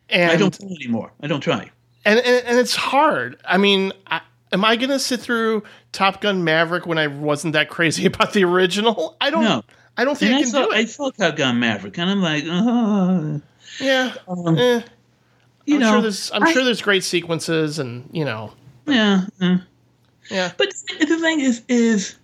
[0.08, 1.12] And I don't try anymore.
[1.20, 1.70] I don't try.
[2.04, 3.38] and and, and it's hard.
[3.46, 4.20] I mean, I,
[4.52, 8.32] am I going to sit through Top Gun Maverick when I wasn't that crazy about
[8.32, 9.16] the original?
[9.20, 9.44] I don't.
[9.44, 9.62] No.
[9.96, 10.76] I don't think And I I can saw, do it.
[10.76, 13.40] I saw Top Gun Maverick, and I'm like, oh,
[13.80, 14.14] yeah.
[14.26, 14.82] um, Eh.
[15.66, 16.32] you I'm know, sure there's.
[16.32, 18.52] I'm I- sure there's great sequences, and you know.
[18.86, 19.26] yeah.
[19.40, 19.58] uh.
[20.30, 20.52] Yeah.
[20.56, 22.16] But the thing is, is,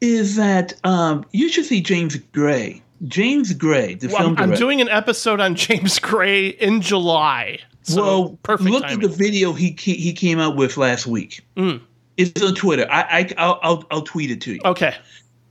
[0.00, 2.82] is that um, you should see James Gray.
[3.06, 7.58] James Gray, the Well, film I'm, I'm doing an episode on James Gray in July.
[7.82, 9.04] So well, perfect look timing.
[9.04, 11.40] at the video he he he came out with last week.
[11.56, 11.80] Mm.
[12.18, 12.86] It's on Twitter.
[12.90, 14.60] I, I I'll, I'll I'll tweet it to you.
[14.66, 14.94] Okay.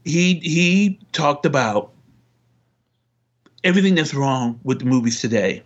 [0.04, 1.90] He he talked about
[3.64, 5.62] everything that's wrong with the movies today.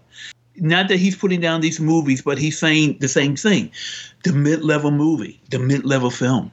[0.57, 3.71] Not that he's putting down these movies, but he's saying the same thing:
[4.23, 6.51] the mid-level movie, the mid-level film.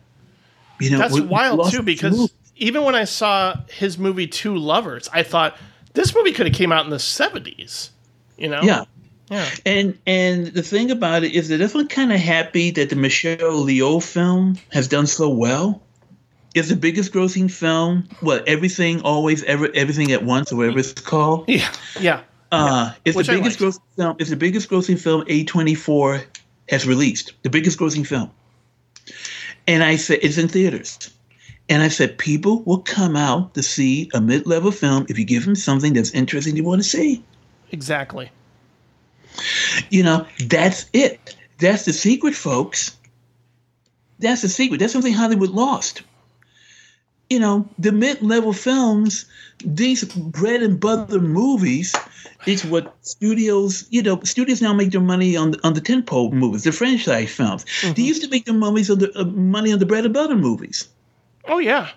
[0.80, 5.10] You know, That's we- wild too, because even when I saw his movie Two Lovers,
[5.14, 5.58] I thought
[5.94, 7.90] this movie could have came out in the 70s.
[8.38, 8.62] You know?
[8.64, 8.86] yeah.
[9.30, 9.50] Yeah.
[9.66, 13.66] And and the thing about it is that I'm kind of happy that the Michelle
[13.66, 15.82] Yeoh film has done so well.
[16.54, 18.10] It's the biggest grossing film.
[18.20, 21.48] What everything, always, ever, everything at once, or whatever it's called.
[21.48, 21.72] Yeah.
[21.98, 22.22] Yeah.
[22.52, 24.16] Uh, it's Which the biggest grossing film.
[24.20, 26.26] It's the biggest grossing film A24
[26.70, 27.34] has released.
[27.44, 28.30] The biggest grossing film.
[29.68, 31.12] And I said it's in theaters.
[31.70, 35.46] And I said people will come out to see a mid-level film if you give
[35.46, 37.24] them something that's interesting they want to see.
[37.72, 38.30] Exactly.
[39.90, 41.38] You know, that's it.
[41.60, 42.98] That's the secret, folks.
[44.20, 44.80] That's the secret.
[44.80, 46.02] That's something Hollywood lost.
[47.32, 49.24] You know, the mid-level films,
[49.64, 51.96] these bread and butter movies,
[52.46, 56.34] it's what studios, you know, studios now make their money on the, on the tentpole
[56.34, 57.64] movies, the franchise films.
[57.96, 60.36] They used to make their movies on the uh, money on the bread and butter
[60.36, 60.90] movies.
[61.48, 61.92] Oh yeah.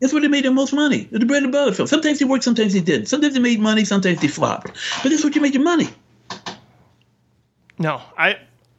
[0.00, 1.06] That's where they made their most money.
[1.10, 1.90] The bread and butter films.
[1.90, 3.08] Sometimes they worked, sometimes they didn't.
[3.08, 4.72] Sometimes they made money, sometimes they flopped.
[5.02, 5.90] But that's what you made your money.
[7.78, 8.38] No, I,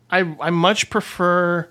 [0.09, 1.69] I, I much prefer.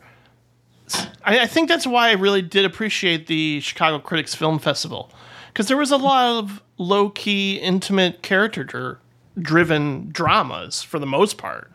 [1.24, 5.10] I, I think that's why I really did appreciate the Chicago Critics Film Festival,
[5.48, 8.98] because there was a lot of low key, intimate, character
[9.38, 11.70] driven dramas for the most part,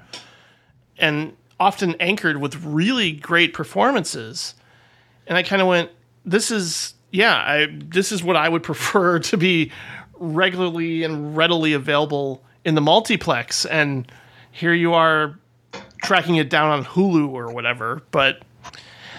[0.97, 4.55] and often anchored with really great performances.
[5.27, 5.91] And I kind of went,
[6.25, 9.71] "This is yeah, I this is what I would prefer to be
[10.15, 14.11] regularly and readily available in the multiplex." And
[14.51, 15.37] here you are
[16.03, 18.03] tracking it down on Hulu or whatever.
[18.11, 18.43] But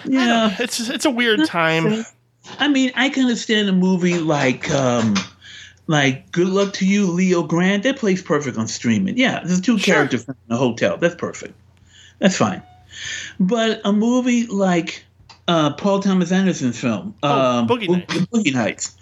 [0.07, 0.55] Yeah.
[0.59, 2.05] it's it's a weird time.
[2.59, 5.15] I mean, I can understand a movie like um
[5.87, 7.83] like Good Luck to You, Leo Grande.
[7.83, 9.17] That plays perfect on streaming.
[9.17, 10.97] Yeah, there's two characters in a hotel.
[10.97, 11.53] That's perfect.
[12.19, 12.61] That's fine.
[13.39, 15.05] But a movie like
[15.47, 18.13] uh, Paul Thomas Anderson's film, um, Boogie Nights.
[18.13, 18.97] Boogie Nights.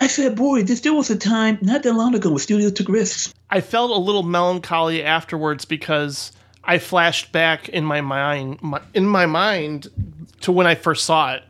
[0.00, 2.88] I said, boy, this there was a time not that long ago where studios took
[2.88, 3.34] risks.
[3.50, 6.32] I felt a little melancholy afterwards because
[6.68, 9.88] I flashed back in my mind my, in my mind
[10.42, 11.42] to when I first saw it,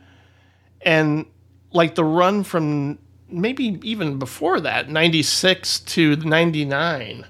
[0.81, 1.25] and
[1.71, 2.97] like the run from
[3.29, 7.25] maybe even before that, 96 to 99,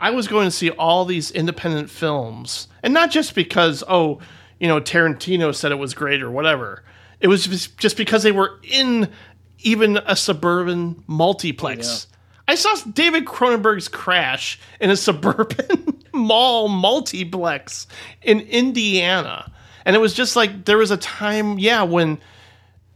[0.00, 2.68] I was going to see all these independent films.
[2.82, 4.20] And not just because, oh,
[4.58, 6.82] you know, Tarantino said it was great or whatever.
[7.20, 9.10] It was just, just because they were in
[9.58, 12.06] even a suburban multiplex.
[12.50, 17.86] I saw David Cronenberg's Crash in a suburban mall multiplex
[18.22, 19.52] in Indiana.
[19.84, 22.18] And it was just like there was a time, yeah, when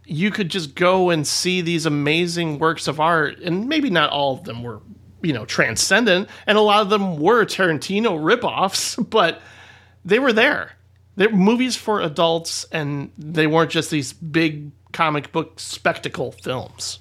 [0.07, 4.34] you could just go and see these amazing works of art, and maybe not all
[4.34, 4.80] of them were,
[5.22, 9.40] you know, transcendent, and a lot of them were Tarantino ripoffs, but
[10.05, 10.72] they were there.
[11.14, 16.98] They're movies for adults, and they weren't just these big comic book spectacle films.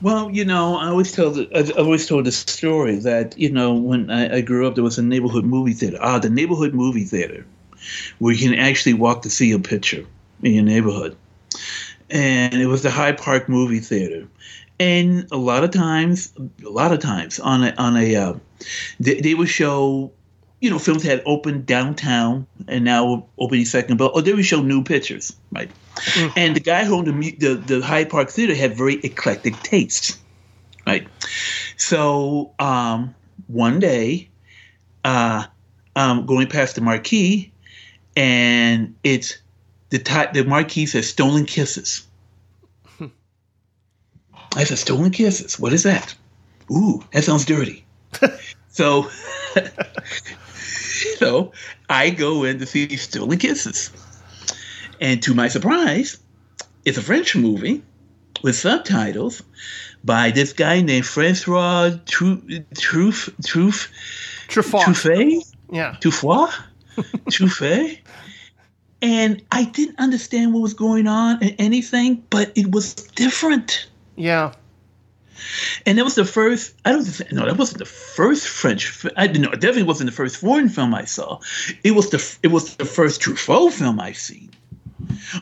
[0.00, 3.74] Well, you know, I always tell the, I always told the story that you know
[3.74, 5.98] when I, I grew up, there was a neighborhood movie theater.
[6.00, 7.44] Ah, the neighborhood movie theater,
[8.18, 10.06] where you can actually walk to see a picture
[10.42, 11.16] in your neighborhood,
[12.10, 14.28] and it was the Hyde Park movie theater.
[14.80, 16.32] And a lot of times,
[16.64, 18.34] a lot of times on a on a, uh,
[19.00, 20.12] they, they would show,
[20.60, 24.60] you know, films had opened downtown and now opening second, but or they would show
[24.60, 25.70] new pictures, right?
[26.36, 30.18] And the guy who owned the, the the Hyde Park Theater had very eclectic tastes,
[30.86, 31.06] right?
[31.76, 33.14] So um,
[33.46, 34.28] one day,
[35.04, 35.44] uh,
[35.94, 37.52] um, going past the marquee,
[38.16, 39.38] and it's
[39.90, 42.04] the ti- the marquee says "Stolen Kisses."
[44.56, 45.58] I said, "Stolen Kisses?
[45.58, 46.14] What is that?"
[46.70, 47.84] Ooh, that sounds dirty.
[48.68, 49.10] so,
[51.04, 51.52] you know,
[51.88, 53.90] I go in to see "Stolen Kisses."
[55.00, 56.18] And to my surprise,
[56.84, 57.82] it's a French movie
[58.42, 59.42] with subtitles
[60.04, 62.42] by this guy named Francois Truf
[62.74, 63.88] Truf Truf
[64.48, 64.84] Truffaut.
[64.84, 65.96] Truffet Yeah.
[66.00, 66.50] Truffaut
[67.30, 68.00] Truffet.
[69.00, 73.86] And I didn't understand what was going on and anything, but it was different.
[74.16, 74.52] Yeah.
[75.86, 76.74] And that was the first.
[76.84, 79.06] I don't think, no, that wasn't the first French.
[79.16, 79.50] I didn't know.
[79.50, 81.40] It definitely wasn't the first foreign film I saw.
[81.84, 84.50] It was the it was the first Truffaut film I've seen.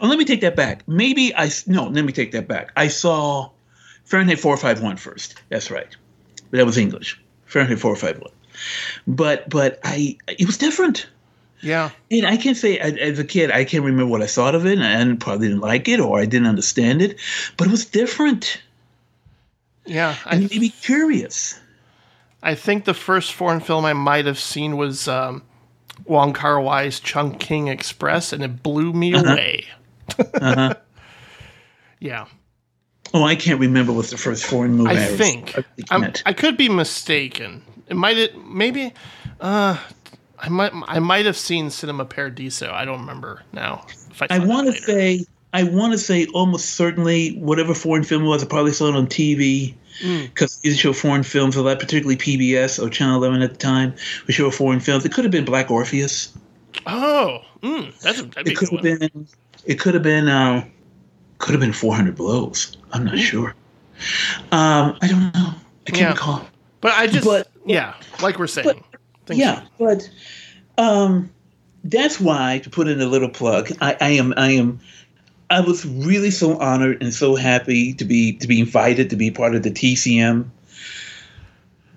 [0.00, 0.86] Oh, let me take that back.
[0.86, 1.88] Maybe I, no.
[1.88, 2.72] Let me take that back.
[2.76, 3.50] I saw
[4.04, 5.34] Fahrenheit 451 first.
[5.48, 5.94] That's right.
[6.50, 7.20] But that was English.
[7.46, 8.32] Fahrenheit 451.
[9.06, 11.06] But but I it was different.
[11.62, 11.90] Yeah.
[12.10, 14.66] And I can't say as, as a kid I can't remember what I thought of
[14.66, 17.18] it, and I probably didn't like it or I didn't understand it,
[17.56, 18.60] but it was different.
[19.86, 20.16] Yeah.
[20.26, 21.58] And I, made me curious.
[22.42, 25.42] I think the first foreign film I might have seen was um,
[26.04, 29.66] Wong Kar Wai's Chungking Express, and it blew me away.
[30.18, 30.74] Uh-huh.
[31.98, 32.26] Yeah.
[33.14, 34.90] Oh, I can't remember what's the first foreign movie.
[34.90, 35.04] I.
[35.04, 35.58] I think
[35.90, 36.12] I'm.
[36.26, 37.62] I could be mistaken.
[37.88, 38.92] It might it maybe
[39.40, 39.78] uh
[40.38, 42.70] I might I might have seen Cinema Paradiso.
[42.72, 43.86] I don't remember now.
[44.10, 48.24] If I, I want to say, I want to say almost certainly whatever foreign film
[48.24, 50.24] was, I probably saw it on TV Mm.
[50.24, 53.94] because they show foreign films a lot, particularly PBS or Channel 11 at the time.
[54.26, 55.06] We show foreign films.
[55.06, 56.36] It could have been Black Orpheus.
[56.86, 58.98] Oh, mm, that's a, that'd be a It could have one.
[58.98, 59.28] been.
[59.64, 60.28] It could have been.
[60.28, 60.66] Uh,
[61.38, 62.76] could have been 400 Blows.
[62.92, 63.54] I'm not sure.
[64.52, 65.54] Um, I don't know.
[65.86, 66.10] I can't Yeah.
[66.10, 66.46] recall.
[66.82, 68.82] But I just but- yeah, like we're saying.
[69.24, 70.08] Things- yeah, but
[70.76, 71.30] um,
[71.84, 74.78] that's why to put in a little plug, I, I am I am
[75.50, 79.30] I was really so honored and so happy to be to be invited to be
[79.30, 80.50] part of the TCM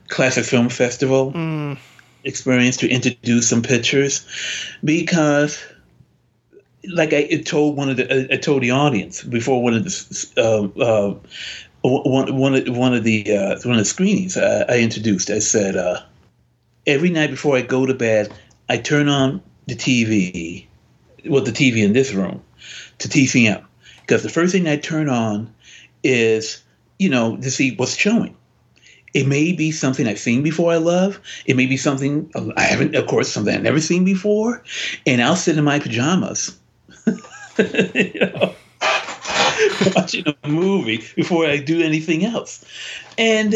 [0.07, 1.77] Classic Film Festival Mm,
[2.23, 4.25] experience to introduce some pictures
[4.83, 5.63] because
[6.87, 10.81] like I told one of the I told the audience before one of the uh,
[10.81, 11.15] uh,
[11.81, 15.29] one one of one of the uh, one of the screenings I, I introduced.
[15.29, 16.01] I said uh,
[16.85, 18.33] every night before I go to bed,
[18.69, 20.67] I turn on the TV,
[21.25, 22.41] well, the TV in this room,
[22.99, 23.63] to TCM
[24.01, 25.53] because the first thing I turn on
[26.03, 26.63] is
[26.97, 28.35] you know to see what's showing.
[29.13, 31.19] It may be something I've seen before I love.
[31.45, 34.63] It may be something I haven't, of course, something I've never seen before.
[35.05, 36.55] And I'll sit in my pajamas,
[37.57, 38.53] know,
[39.95, 42.63] watching a movie before I do anything else.
[43.17, 43.55] And,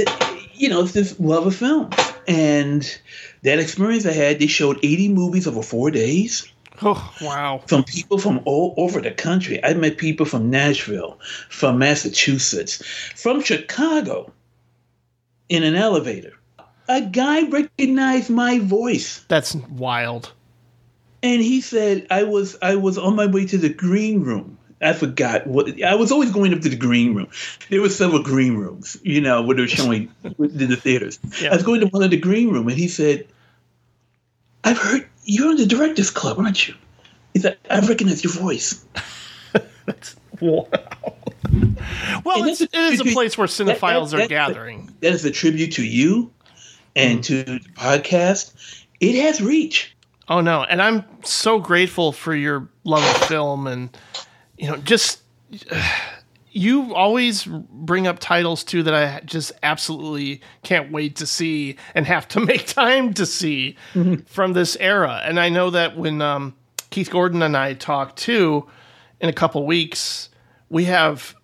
[0.53, 1.91] you know, it's this love of film.
[2.27, 2.99] And
[3.43, 6.51] that experience I had, they showed 80 movies over four days
[6.85, 7.61] oh wow.
[7.67, 9.63] from people from all over the country.
[9.63, 11.19] I met people from Nashville,
[11.49, 12.83] from Massachusetts,
[13.15, 14.31] from Chicago
[15.49, 16.33] in an elevator.
[16.87, 20.31] A guy recognized my voice That's wild.
[21.21, 24.57] and he said I was I was on my way to the green room.
[24.81, 27.29] I forgot what I was always going up to the green room.
[27.69, 31.19] There were several green rooms, you know, where they were showing in the theaters.
[31.41, 31.51] Yeah.
[31.51, 33.25] I was going to one of the green room and he said,
[34.65, 36.75] I've heard you're in the directors club, aren't you?
[37.69, 38.83] I recognize your voice.
[39.85, 40.67] That's Wow.
[42.25, 44.93] Well, it's, it is a place where cinephiles that- are that- gathering.
[45.01, 46.31] That is a tribute to you
[46.95, 48.53] and to the podcast.
[48.99, 49.95] It has reach.
[50.29, 53.95] Oh no, and I'm so grateful for your love of film and
[54.57, 55.21] you know just
[56.53, 62.05] you always bring up titles too that I just absolutely can't wait to see and
[62.05, 63.75] have to make time to see
[64.27, 65.21] from this era.
[65.25, 66.55] And I know that when um,
[66.91, 68.67] Keith Gordon and I talk too
[69.19, 70.29] in a couple weeks,
[70.69, 71.35] we have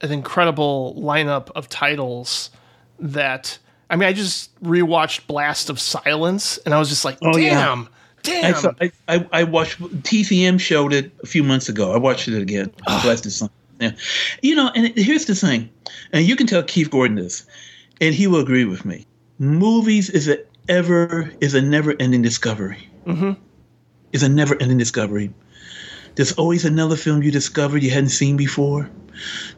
[0.00, 2.50] an incredible lineup of titles
[2.98, 3.58] that
[3.90, 7.50] I mean I just rewatched Blast of Silence and I was just like, Oh, yeah.
[7.54, 7.88] damn,
[8.22, 8.44] damn.
[8.54, 11.92] I, saw, I, I, I watched TCM showed it a few months ago.
[11.92, 12.70] I watched it again.
[13.02, 13.56] Blessed is something.
[13.82, 13.92] Yeah.
[14.42, 15.68] You know, and here's the thing,
[16.12, 17.44] and you can tell Keith Gordon this,
[18.00, 19.04] and he will agree with me.
[19.38, 22.88] Movies is a ever is a never ending discovery.
[23.06, 23.36] Mhm.
[24.12, 25.30] Is a never ending discovery.
[26.14, 28.90] There's always another film you discovered you hadn't seen before.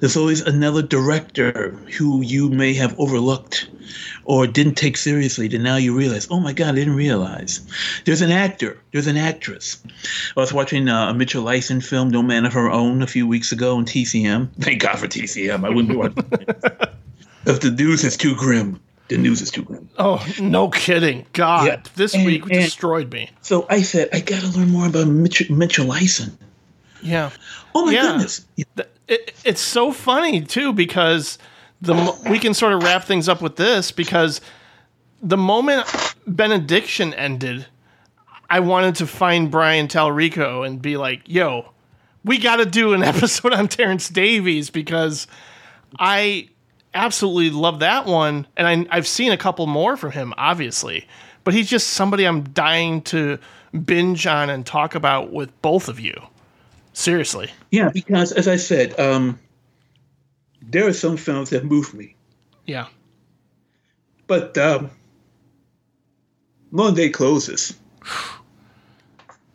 [0.00, 3.68] There's always another director who you may have overlooked
[4.24, 7.60] or didn't take seriously that now you realize, oh my God, I didn't realize.
[8.04, 9.82] There's an actor, there's an actress.
[10.36, 13.26] I was watching uh, a Mitchell Leisen film, No Man of Her Own, a few
[13.26, 14.48] weeks ago on TCM.
[14.60, 15.64] Thank God for TCM.
[15.64, 16.90] I wouldn't be watching it.
[17.46, 19.86] If the news is too grim, the news is too grim.
[19.98, 21.26] Oh, no kidding.
[21.34, 21.82] God, Yeah.
[21.94, 23.30] this And- week and- destroyed me.
[23.42, 26.32] So I said, I got to learn more about Mitchell, Mitchell Leisen.
[27.04, 27.30] Yeah.
[27.74, 28.02] Oh my Yeah.
[28.02, 28.46] goodness.
[29.06, 31.38] It, it's so funny too because
[31.82, 31.94] the
[32.30, 34.40] we can sort of wrap things up with this because
[35.22, 35.86] the moment
[36.26, 37.66] benediction ended,
[38.48, 41.70] I wanted to find Brian Tallerico and be like, "Yo,
[42.24, 45.26] we got to do an episode on Terence Davies because
[45.98, 46.48] I
[46.94, 51.06] absolutely love that one, and I, I've seen a couple more from him, obviously,
[51.42, 53.38] but he's just somebody I'm dying to
[53.84, 56.14] binge on and talk about with both of you.
[56.94, 59.38] Seriously, Yeah, because as I said, um,
[60.62, 62.14] there are some films that move me.
[62.66, 62.86] yeah.
[64.26, 64.90] But um,
[66.72, 67.74] Long Day Closes.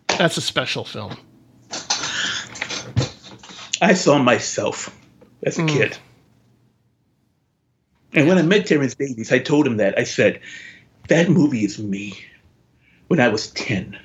[0.07, 1.17] That's a special film.
[3.81, 4.95] I saw myself
[5.43, 5.97] as a kid.
[8.13, 9.97] And when I met Terence Davies, I told him that.
[9.97, 10.39] I said,
[11.07, 12.13] that movie is me
[13.07, 13.97] when I was 10.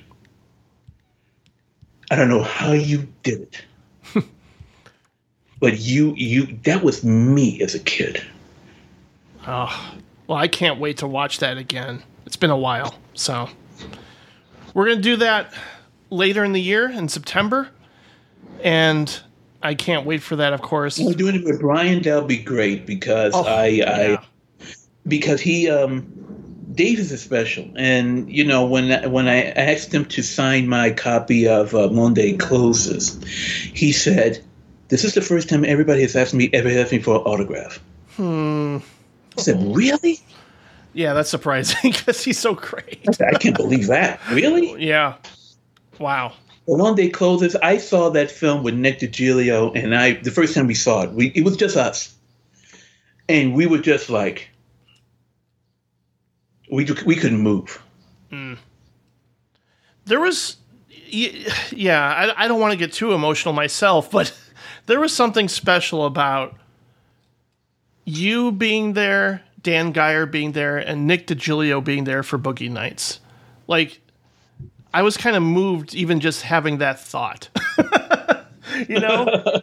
[2.11, 3.41] I don't know how you did
[4.13, 4.23] it.
[5.59, 8.21] but you you that was me as a kid.
[9.47, 9.95] Oh,
[10.27, 12.03] well, I can't wait to watch that again.
[12.25, 13.49] It's been a while, so
[14.73, 15.53] we're gonna do that
[16.09, 17.69] later in the year in September,
[18.63, 19.19] and
[19.61, 20.53] I can't wait for that.
[20.53, 22.01] Of course, We're doing it with Brian.
[22.01, 24.17] That'll be great because Oh, I, I
[25.07, 26.11] because he um
[26.75, 31.47] Davies is special, and you know when when I asked him to sign my copy
[31.47, 33.23] of uh, Long Day Closes,
[33.73, 34.43] he said,
[34.89, 37.79] "This is the first time everybody has asked me ever asked me for an autograph."
[38.15, 38.77] Hmm.
[39.37, 40.19] I said, "Really?
[40.93, 42.99] Yeah, that's surprising because he's so great.
[43.07, 44.19] I, said, I can't believe that.
[44.29, 45.15] Really?" Yeah.
[45.99, 46.33] Wow.
[46.67, 47.55] Long Day Closes.
[47.55, 51.11] I saw that film with Nick DiGilio, and I the first time we saw it,
[51.11, 52.13] we it was just us,
[53.29, 54.49] and we were just like,
[56.69, 57.81] we we couldn't move.
[58.29, 58.53] Hmm.
[60.05, 60.57] There was,
[61.09, 64.35] yeah, I, I don't want to get too emotional myself, but
[64.85, 66.55] there was something special about
[68.05, 73.19] you being there, Dan Geyer being there, and Nick DiGilio being there for Boogie Nights.
[73.67, 73.99] Like,
[74.93, 77.49] I was kind of moved even just having that thought.
[78.87, 79.27] you know?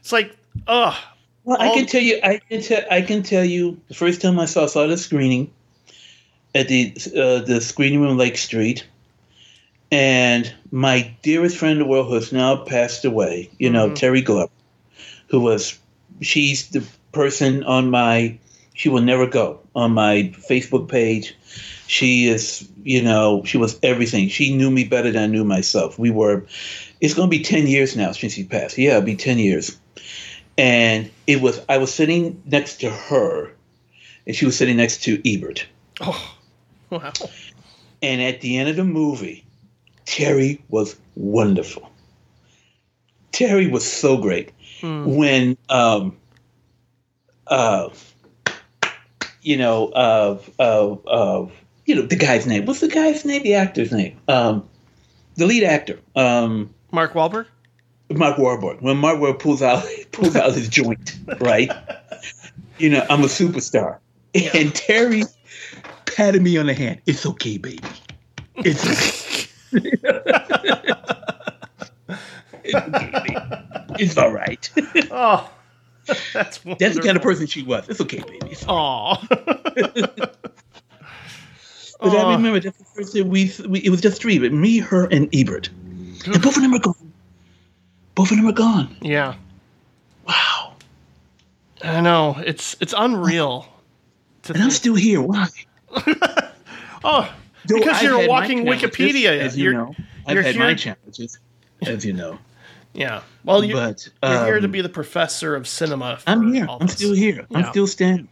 [0.00, 0.36] it's like,
[0.68, 0.94] ugh.
[1.42, 4.38] Well, I can tell you, I can tell, I can tell you, the first time
[4.38, 5.50] I saw saw the screening
[6.54, 8.86] at the uh, the screening room Lake Street,
[9.90, 14.22] and my dearest friend in the world who has now passed away, you know, Terry
[14.22, 14.52] Glover,
[15.28, 15.78] who was,
[16.20, 18.38] she's the person on my,
[18.74, 21.36] she will never go on my Facebook page.
[21.88, 24.28] She is, you know, she was everything.
[24.28, 25.98] She knew me better than I knew myself.
[25.98, 26.46] We were,
[27.00, 28.78] it's going to be 10 years now since she passed.
[28.78, 29.76] Yeah, it'll be 10 years
[30.60, 33.50] and it was I was sitting next to her,
[34.26, 35.66] and she was sitting next to Ebert.
[36.02, 36.36] Oh,
[36.98, 37.12] wow.
[38.02, 39.44] And at the end of the movie,
[40.06, 41.90] Terry was wonderful.
[43.32, 44.52] Terry was so great.
[44.82, 46.16] When um
[47.46, 47.90] uh
[49.42, 51.48] you know uh uh uh
[51.86, 52.64] you know the guy's name.
[52.66, 53.42] What's the guy's name?
[53.42, 54.18] The actor's name.
[54.26, 54.68] Um
[55.36, 56.00] the lead actor.
[56.16, 57.46] Um Mark Wahlberg?
[58.10, 58.82] Mark Wahlberg.
[58.82, 61.70] When Mark Wahlberg pulls out pulls out his joint, right?
[62.78, 63.98] You know, I'm a superstar.
[64.34, 65.24] And Terry
[66.14, 67.00] patted me on the hand.
[67.06, 67.80] It's okay, baby.
[68.56, 69.46] It's okay.
[72.62, 73.36] It's okay, baby.
[73.98, 74.70] it's all right.
[75.10, 75.50] Oh,
[76.32, 77.88] that's That's the kind of person she was.
[77.88, 78.50] It's okay, baby.
[78.50, 79.16] It's Aw.
[82.02, 82.28] But Aw.
[82.30, 85.04] I remember that's the first thing we, we it was just three, but me, her,
[85.06, 85.68] and Ebert,
[86.24, 87.12] and both of them are gone.
[88.14, 88.96] Both of them are gone.
[89.02, 89.34] yeah.
[90.26, 90.72] Wow.
[91.84, 92.36] I know.
[92.44, 93.66] It's it's unreal.
[94.48, 95.20] And I'm still here.
[95.20, 95.48] Why?
[97.04, 97.32] oh,
[97.66, 99.38] because I've you're a had my walking Wikipedia.
[99.38, 99.94] as you You're- know.
[100.26, 101.38] I've had here- my challenges,
[101.82, 102.38] as you know.
[102.92, 103.22] Yeah.
[103.44, 106.18] Well, you, but you're here to um, be the professor of cinema.
[106.26, 106.66] I'm here.
[106.68, 107.46] I'm still here.
[107.54, 108.28] I'm still standing.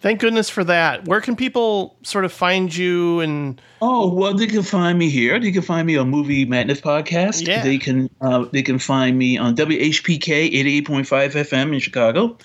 [0.00, 1.06] Thank goodness for that.
[1.06, 5.38] Where can people sort of find you and Oh well, they can find me here.
[5.40, 7.46] They can find me on Movie Madness podcast.
[7.46, 7.62] Yeah.
[7.62, 11.78] They can uh, they can find me on WHPK eighty eight point five FM in
[11.80, 12.36] Chicago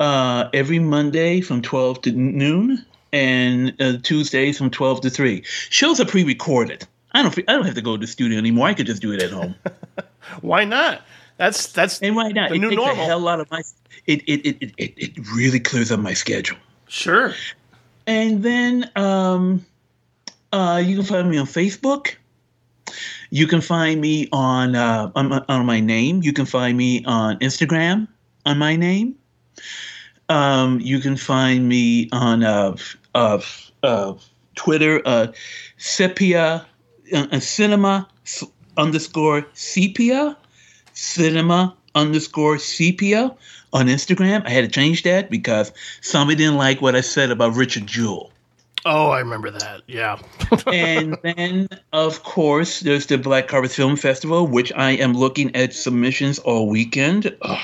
[0.00, 5.42] uh, every Monday from twelve to noon, and uh, Tuesdays from twelve to three.
[5.44, 6.86] Shows are pre recorded.
[7.12, 8.68] I don't I don't have to go to the studio anymore.
[8.68, 9.54] I could just do it at home.
[10.40, 11.02] why not?
[11.36, 12.50] That's that's and why not?
[12.50, 13.02] The it new takes normal.
[13.02, 13.62] a hell lot of my.
[14.06, 16.58] It it, it, it, it it really clears up my schedule.
[16.88, 17.34] sure.
[18.06, 19.64] And then um,
[20.52, 22.16] uh, you can find me on Facebook.
[23.30, 26.22] You can find me on, uh, on on my name.
[26.22, 28.08] You can find me on Instagram
[28.44, 29.16] on my name.
[30.28, 32.76] Um, you can find me on uh,
[33.14, 33.40] uh,
[33.82, 34.14] uh,
[34.54, 35.28] Twitter, uh,
[35.76, 36.66] sepia,
[37.12, 38.44] uh, uh, cinema s-
[38.76, 40.36] underscore sepia,
[40.94, 43.34] cinema underscore sepia
[43.72, 44.46] on Instagram.
[44.46, 48.30] I had to change that because somebody didn't like what I said about Richard Jewell.
[48.84, 49.82] Oh, I remember that.
[49.86, 50.18] Yeah.
[50.66, 55.72] and then, of course, there's the Black Carpet Film Festival, which I am looking at
[55.72, 57.36] submissions all weekend.
[57.42, 57.58] Ugh.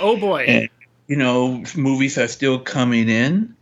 [0.00, 0.44] Oh boy.
[0.44, 0.68] And,
[1.12, 3.54] you know, movies are still coming in.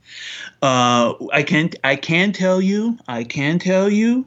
[0.62, 4.24] Uh, I can I can tell you, I can tell you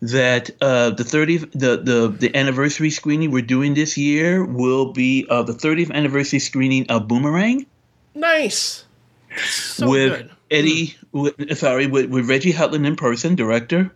[0.00, 5.26] that uh, the 30th the, the the anniversary screening we're doing this year will be
[5.28, 7.66] uh, the 30th anniversary screening of Boomerang
[8.14, 8.84] Nice.
[9.44, 10.30] So with good.
[10.52, 13.90] Eddie, with, sorry, with, with Reggie Hudlin in person, director.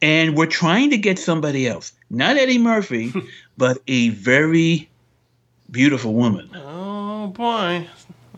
[0.00, 3.12] And we're trying to get somebody else, not Eddie Murphy,
[3.58, 4.88] but a very
[5.70, 6.50] beautiful woman.
[7.30, 7.88] Oh boy.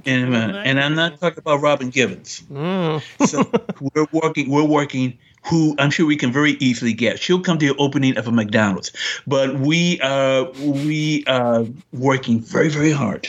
[0.04, 2.42] And, uh, and I'm not talking about Robin Givens.
[2.50, 3.02] Mm.
[3.26, 3.50] So
[3.94, 4.50] we're working.
[4.50, 5.18] We're working.
[5.46, 7.18] Who I'm sure we can very easily get.
[7.18, 8.92] She'll come to the opening of a McDonald's,
[9.26, 13.28] but we are we are working very very hard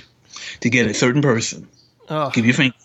[0.59, 1.68] to get a certain person.
[2.09, 2.30] Oh.
[2.32, 2.78] Give you fingers.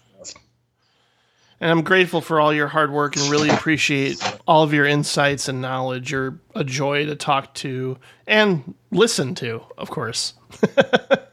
[1.61, 5.49] And I'm grateful for all your hard work and really appreciate all of your insights
[5.49, 6.13] and knowledge.
[6.13, 7.99] You're a joy to talk to
[8.29, 10.35] and listen to, of course.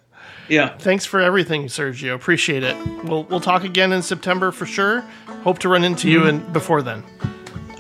[0.48, 0.78] Yeah.
[0.78, 2.14] Thanks for everything, Sergio.
[2.16, 2.76] Appreciate it.
[3.04, 5.02] We'll we'll talk again in September for sure.
[5.44, 6.28] Hope to run into you mm-hmm.
[6.46, 7.04] and before then.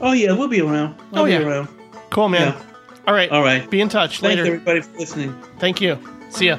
[0.02, 0.96] Oh yeah, we'll be around.
[1.14, 1.40] I'll Oh, be yeah.
[1.40, 1.70] around.
[2.10, 2.54] Cool, man.
[2.54, 2.62] Yeah.
[3.08, 3.30] All right.
[3.30, 3.70] All right.
[3.70, 4.46] Be in touch Thanks later.
[4.46, 5.36] everybody for listening.
[5.60, 5.98] Thank you.
[6.30, 6.58] See ya.